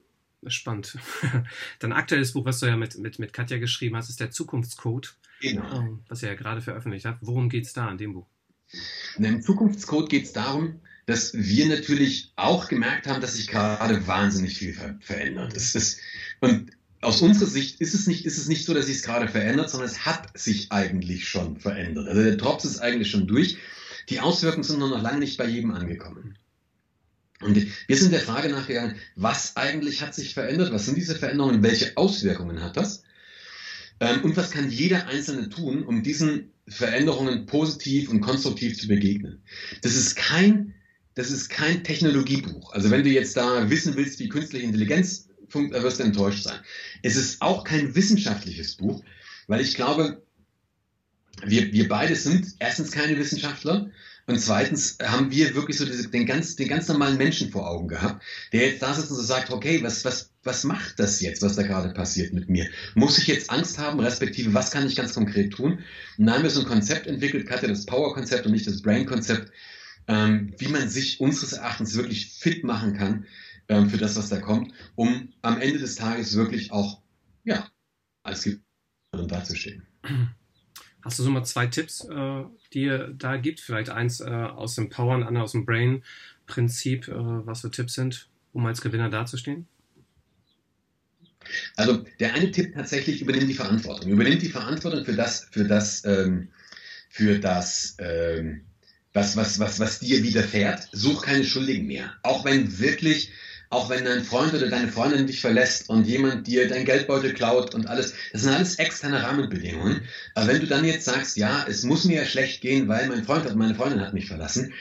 [0.47, 0.97] spannend.
[1.79, 5.15] Dein aktuelles Buch, was du ja mit, mit, mit Katja geschrieben hast, ist der Zukunftscode.
[5.41, 5.79] Genau.
[5.79, 7.19] Ähm, was ihr ja gerade veröffentlicht habt.
[7.21, 8.27] Worum geht es da in dem Buch?
[9.17, 14.57] Im Zukunftscode geht es darum, dass wir natürlich auch gemerkt haben, dass sich gerade wahnsinnig
[14.57, 15.55] viel ver verändert.
[15.55, 15.99] Es ist,
[16.39, 16.71] und
[17.05, 19.69] aus unserer Sicht ist es nicht, ist es nicht so, dass sich es gerade verändert,
[19.69, 22.07] sondern es hat sich eigentlich schon verändert.
[22.07, 23.57] Also der Drops ist eigentlich schon durch.
[24.09, 26.37] Die Auswirkungen sind noch lange nicht bei jedem angekommen.
[27.41, 27.55] Und
[27.87, 30.71] wir sind der Frage nachgegangen, was eigentlich hat sich verändert?
[30.71, 31.63] Was sind diese Veränderungen?
[31.63, 33.03] Welche Auswirkungen hat das?
[33.99, 39.41] Ähm, und was kann jeder Einzelne tun, um diesen Veränderungen positiv und konstruktiv zu begegnen?
[39.81, 40.73] Das ist kein
[41.15, 42.73] das ist kein Technologiebuch.
[42.73, 46.59] Also wenn du jetzt da wissen willst, wie künstliche Intelligenz funktioniert, wirst du enttäuscht sein.
[47.01, 49.03] Es ist auch kein wissenschaftliches Buch,
[49.47, 50.21] weil ich glaube,
[51.43, 53.89] wir, wir beide sind erstens keine Wissenschaftler
[54.27, 57.87] und zweitens haben wir wirklich so diese, den, ganz, den ganz normalen Menschen vor Augen
[57.87, 58.23] gehabt,
[58.53, 61.55] der jetzt da sitzt und so sagt, okay, was, was, was macht das jetzt, was
[61.55, 62.67] da gerade passiert mit mir?
[62.95, 65.83] Muss ich jetzt Angst haben, respektive, was kann ich ganz konkret tun?
[66.17, 69.51] Und dann haben wir so ein Konzept entwickelt, Katja, das Power-Konzept und nicht das Brain-Konzept,
[70.07, 73.25] ähm, wie man sich unseres Erachtens wirklich fit machen kann
[73.67, 77.01] ähm, für das, was da kommt, um am Ende des Tages wirklich auch,
[77.43, 77.67] ja,
[78.23, 79.85] als Gewinner dazustehen.
[81.01, 82.43] Hast du so mal zwei Tipps, äh,
[82.73, 83.59] die ihr da gibt?
[83.59, 87.93] Vielleicht eins äh, aus dem Power und andere aus dem Brain-Prinzip, äh, was so Tipps
[87.93, 89.67] sind, um als Gewinner dazustehen?
[91.75, 94.09] Also der eine Tipp tatsächlich übernimmt die Verantwortung.
[94.09, 96.49] Übernimmt die Verantwortung für das, für das, ähm,
[97.09, 98.65] für das, ähm,
[99.13, 100.89] was, was, was, was dir widerfährt.
[100.91, 102.15] Such keine Schuldigen mehr.
[102.23, 103.31] Auch wenn wirklich
[103.75, 107.75] auch wenn dein Freund oder deine Freundin dich verlässt und jemand dir dein Geldbeutel klaut
[107.75, 110.07] und alles, das sind alles externe Rahmenbedingungen.
[110.33, 113.25] Aber wenn du dann jetzt sagst, ja, es muss mir ja schlecht gehen, weil mein
[113.25, 114.73] Freund hat, meine Freundin hat mich verlassen,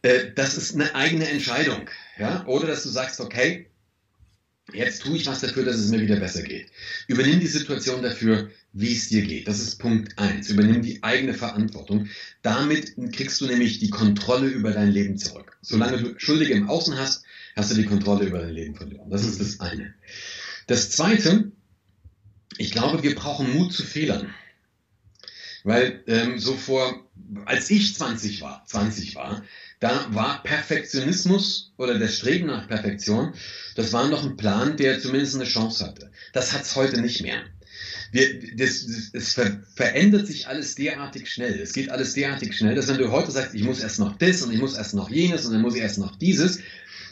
[0.00, 1.90] äh, das ist eine eigene Entscheidung.
[2.18, 2.46] Ja?
[2.46, 3.68] Oder dass du sagst, okay,
[4.72, 6.68] jetzt tue ich was dafür, dass es mir wieder besser geht.
[7.06, 9.48] Übernimm die Situation dafür, wie es dir geht.
[9.48, 10.50] Das ist Punkt eins.
[10.50, 12.08] Übernimm die eigene Verantwortung.
[12.42, 15.56] Damit kriegst du nämlich die Kontrolle über dein Leben zurück.
[15.62, 19.10] Solange du Schuldige im Außen hast, hast du die Kontrolle über dein Leben verloren.
[19.10, 19.94] Das ist das eine.
[20.66, 21.52] Das zweite,
[22.58, 24.34] ich glaube, wir brauchen Mut zu Fehlern.
[25.64, 27.08] Weil ähm, so vor,
[27.44, 29.42] als ich 20 war, 20 war,
[29.88, 33.34] da war Perfektionismus oder der Streben nach Perfektion,
[33.74, 36.10] das war noch ein Plan, der zumindest eine Chance hatte.
[36.32, 37.42] Das hat es heute nicht mehr.
[38.12, 41.60] Wir, das, das, es ver, verändert sich alles derartig schnell.
[41.60, 44.42] Es geht alles derartig schnell, dass wenn du heute sagst, ich muss erst noch das
[44.42, 46.60] und ich muss erst noch jenes und dann muss ich erst noch dieses,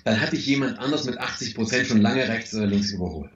[0.04, 3.30] dann hatte ich jemand anders mit 80 Prozent schon lange rechts oder links überholt.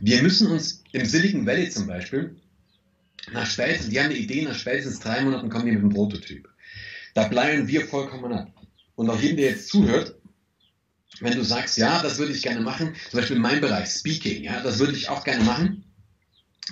[0.00, 2.34] Wir müssen uns im Silicon Valley zum Beispiel,
[3.32, 6.49] nach spätestens, die haben eine Idee, nach spätestens drei Monaten kommen die mit einem Prototyp.
[7.14, 8.52] Da bleiben wir vollkommen ab.
[8.94, 10.16] Und auch jedem, der jetzt zuhört,
[11.20, 14.44] wenn du sagst, ja, das würde ich gerne machen, zum Beispiel in meinem Bereich, Speaking,
[14.44, 15.84] ja, das würde ich auch gerne machen,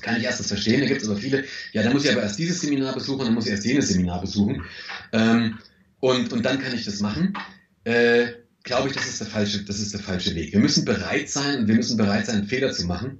[0.00, 2.22] kann ich erst das verstehen, da gibt es aber viele, ja, da muss ich aber
[2.22, 4.62] erst dieses Seminar besuchen, dann muss ich erst jenes Seminar besuchen
[5.12, 5.58] ähm,
[6.00, 7.34] und, und dann kann ich das machen.
[7.84, 8.28] Äh,
[8.62, 10.52] glaube ich, das ist der falsche, das ist der falsche Weg.
[10.52, 13.18] Wir müssen bereit sein, wir müssen bereit sein, Fehler zu machen.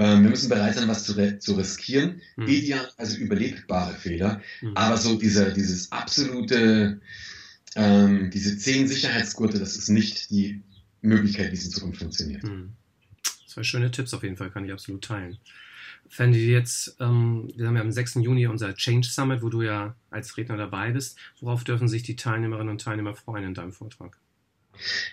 [0.00, 2.22] Ähm, wir müssen bereit sein, was zu, zu riskieren.
[2.36, 2.46] Mhm.
[2.48, 4.40] Ideal, also überlebbare Fehler.
[4.62, 4.74] Mhm.
[4.74, 7.02] Aber so dieser, dieses absolute,
[7.76, 10.62] ähm, diese zehn Sicherheitsgurte, das ist nicht die
[11.02, 12.42] Möglichkeit, wie es in Zukunft funktioniert.
[12.44, 12.72] Mhm.
[13.46, 15.36] Zwei schöne Tipps auf jeden Fall, kann ich absolut teilen.
[16.16, 18.14] Wenn du jetzt, ähm, wir haben ja am 6.
[18.22, 21.18] Juni unser Change Summit, wo du ja als Redner dabei bist.
[21.42, 24.16] Worauf dürfen sich die Teilnehmerinnen und Teilnehmer freuen in deinem Vortrag?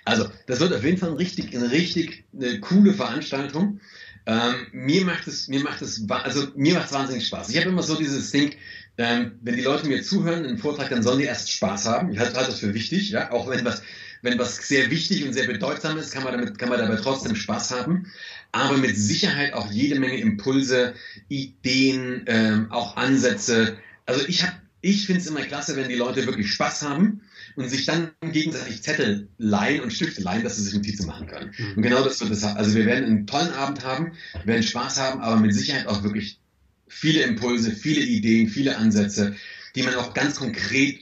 [0.05, 3.81] Also, das wird auf jeden Fall ein richtig, eine richtig eine coole Veranstaltung.
[4.27, 7.49] Ähm, mir macht es, mir macht es, also mir macht es wahnsinnig Spaß.
[7.49, 8.51] Ich habe immer so dieses Ding,
[8.97, 12.11] ähm, wenn die Leute mir zuhören im Vortrag, dann sollen die erst Spaß haben.
[12.11, 13.81] Ich halte das für wichtig, ja, auch wenn was,
[14.23, 17.37] wenn was sehr wichtig und sehr bedeutsam ist, kann man damit, kann man dabei trotzdem
[17.37, 18.11] Spaß haben.
[18.51, 20.93] Aber mit Sicherheit auch jede Menge Impulse,
[21.29, 23.77] Ideen, ähm, auch Ansätze.
[24.05, 27.21] Also ich habe, ich finde es immer klasse, wenn die Leute wirklich Spaß haben
[27.57, 31.51] und sich dann gegenseitig Zettel leihen und Stifte leihen, dass sie sich Notizen machen können.
[31.75, 32.43] Und genau das wird es.
[32.43, 34.11] Also wir werden einen tollen Abend haben,
[34.45, 36.39] werden Spaß haben, aber mit Sicherheit auch wirklich
[36.87, 39.35] viele Impulse, viele Ideen, viele Ansätze,
[39.75, 40.99] die man auch ganz konkret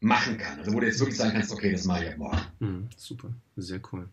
[0.00, 0.60] machen kann.
[0.60, 2.40] Also wo du jetzt wirklich sagen kannst, okay, das mache ich ab morgen.
[2.60, 4.08] Mhm, super, sehr cool.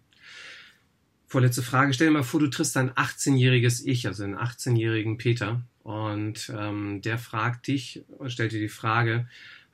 [1.28, 1.94] Vorletzte Frage.
[1.94, 7.02] Stell dir mal vor, du triffst ein 18-jähriges Ich, also einen 18-jährigen Peter, und ähm,
[7.04, 9.28] der fragt dich stellt dir die Frage,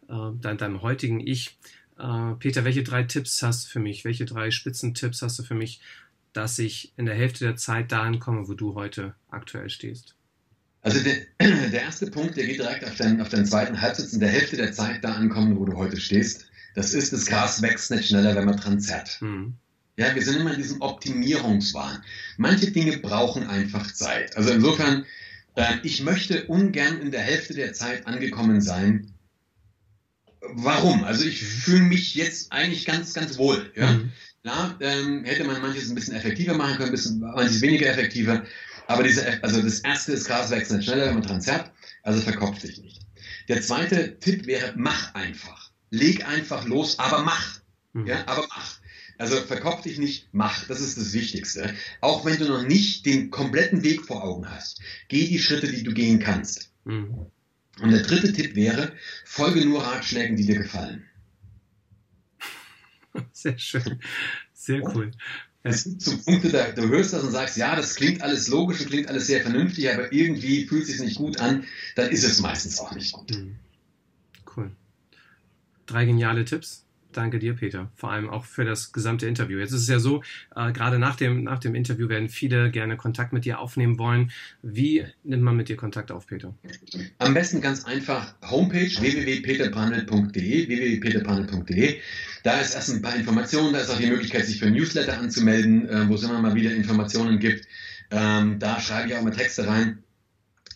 [0.10, 1.58] äh, deinem heutigen Ich,
[2.00, 4.06] äh, Peter, welche drei Tipps hast du für mich?
[4.06, 5.82] Welche drei Spitzentipps hast du für mich,
[6.34, 10.16] dass ich in der Hälfte der Zeit dahin komme, wo du heute aktuell stehst?
[10.82, 11.16] Also der,
[11.72, 14.58] der erste Punkt, der geht direkt auf deinen, auf deinen zweiten Halbsatz, in der Hälfte
[14.58, 16.48] der Zeit da ankommen, wo du heute stehst.
[16.76, 19.18] Das ist, das Gras wächst nicht schneller, wenn man dran zerrt.
[19.22, 19.56] Mhm.
[19.96, 22.04] Ja, wir sind immer in diesem Optimierungswahn.
[22.38, 24.36] Manche Dinge brauchen einfach Zeit.
[24.36, 25.06] Also insofern,
[25.56, 29.13] äh, ich möchte ungern in der Hälfte der Zeit angekommen sein,
[30.50, 31.04] warum?
[31.04, 33.72] Also ich fühle mich jetzt eigentlich ganz, ganz wohl.
[33.76, 33.92] Ja?
[33.92, 34.12] Mhm.
[34.42, 38.44] Klar, ähm, hätte man manches ein bisschen effektiver machen können, ein bisschen, manches weniger effektiver.
[38.88, 41.72] Aber diese, also das erste ist Gras wechseln schneller, wenn man dran zerrt,
[42.04, 43.02] also verkopft sich nicht.
[43.48, 45.72] Der zweite Tipp wäre, mach einfach.
[45.90, 47.62] Leg einfach los, aber mach.
[47.94, 48.08] Mhm.
[48.08, 48.80] Ja, aber mach.
[49.18, 50.68] Also verkopf dich nicht, mach.
[50.68, 51.74] Das ist das Wichtigste.
[52.02, 54.82] Auch wenn du noch nicht den kompletten Weg vor Augen hast.
[55.08, 56.72] Geh die Schritte, die du gehen kannst.
[56.84, 57.28] Mhm.
[57.80, 58.94] Und der dritte Tipp wäre,
[59.26, 61.06] folge nur Ratschlägen, die dir gefallen.
[63.32, 64.00] Sehr schön.
[64.54, 65.12] Sehr cool.
[65.64, 68.82] Es gibt so Punkte, da, du hörst das und sagst, ja, das klingt alles logisch
[68.82, 71.64] und klingt alles sehr vernünftig, aber irgendwie fühlt es sich nicht gut an,
[71.96, 73.32] dann ist es meistens auch nicht gut.
[73.32, 73.56] Mhm.
[74.56, 74.72] Cool.
[75.86, 76.83] Drei geniale Tipps.
[77.18, 77.92] Danke dir, Peter.
[77.96, 79.60] Vor allem auch für das gesamte Interview.
[79.60, 80.24] Jetzt ist es ja so,
[80.56, 84.32] äh, gerade nach dem, nach dem Interview werden viele gerne Kontakt mit dir aufnehmen wollen.
[84.62, 86.54] Wie nimmt man mit dir Kontakt auf, Peter?
[87.20, 92.00] Am besten ganz einfach Homepage www.peterpanel.de www.peterpanel.de
[92.44, 95.88] Da ist erst ein paar Informationen, da ist auch die Möglichkeit, sich für Newsletter anzumelden,
[95.88, 97.68] äh, wo es immer mal wieder Informationen gibt.
[98.12, 100.04] Ähm, da schreibe ich auch mal Texte rein.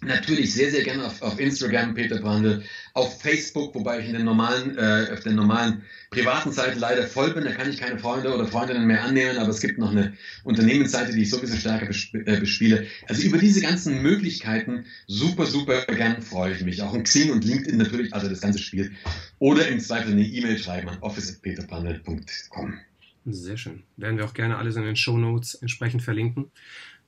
[0.01, 4.25] Natürlich sehr, sehr gerne auf, auf Instagram, Peter Brandl, auf Facebook, wobei ich in den
[4.25, 5.81] normalen, äh, auf den normalen
[6.11, 7.45] privaten Seiten leider voll bin.
[7.45, 11.13] Da kann ich keine Freunde oder Freundinnen mehr annehmen, aber es gibt noch eine Unternehmensseite,
[11.13, 12.85] die ich so ein bisschen stärker äh, bespiele.
[13.07, 16.81] Also über diese ganzen Möglichkeiten super, super gern freue ich mich.
[16.83, 18.91] Auch in Xing und LinkedIn natürlich, also das ganze Spiel.
[19.39, 22.79] Oder im Zweifel eine E-Mail schreiben an office.peterbrandl.com.
[23.25, 23.83] Sehr schön.
[23.97, 26.51] Werden wir auch gerne alles in den Show Notes entsprechend verlinken.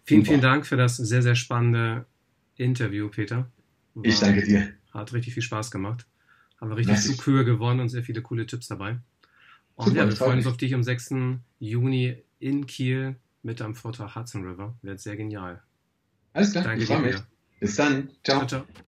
[0.06, 0.32] Vielen, super.
[0.32, 2.06] vielen Dank für das sehr, sehr spannende
[2.60, 3.49] Interview, Peter.
[3.95, 4.74] War, ich danke dir.
[4.91, 6.05] Hat richtig viel Spaß gemacht.
[6.60, 8.99] Haben wir richtig Zugkühe gewonnen und sehr viele coole Tipps dabei.
[9.76, 11.16] Und Super, ja, wir freuen uns auf dich am 6.
[11.60, 14.78] Juni in Kiel mit am Vortrag Hudson River.
[14.82, 15.64] Wird sehr genial.
[16.34, 17.26] Alles klar, danke dir.
[17.60, 18.10] Bis dann.
[18.24, 18.45] ciao.
[18.45, 18.86] ciao, ciao.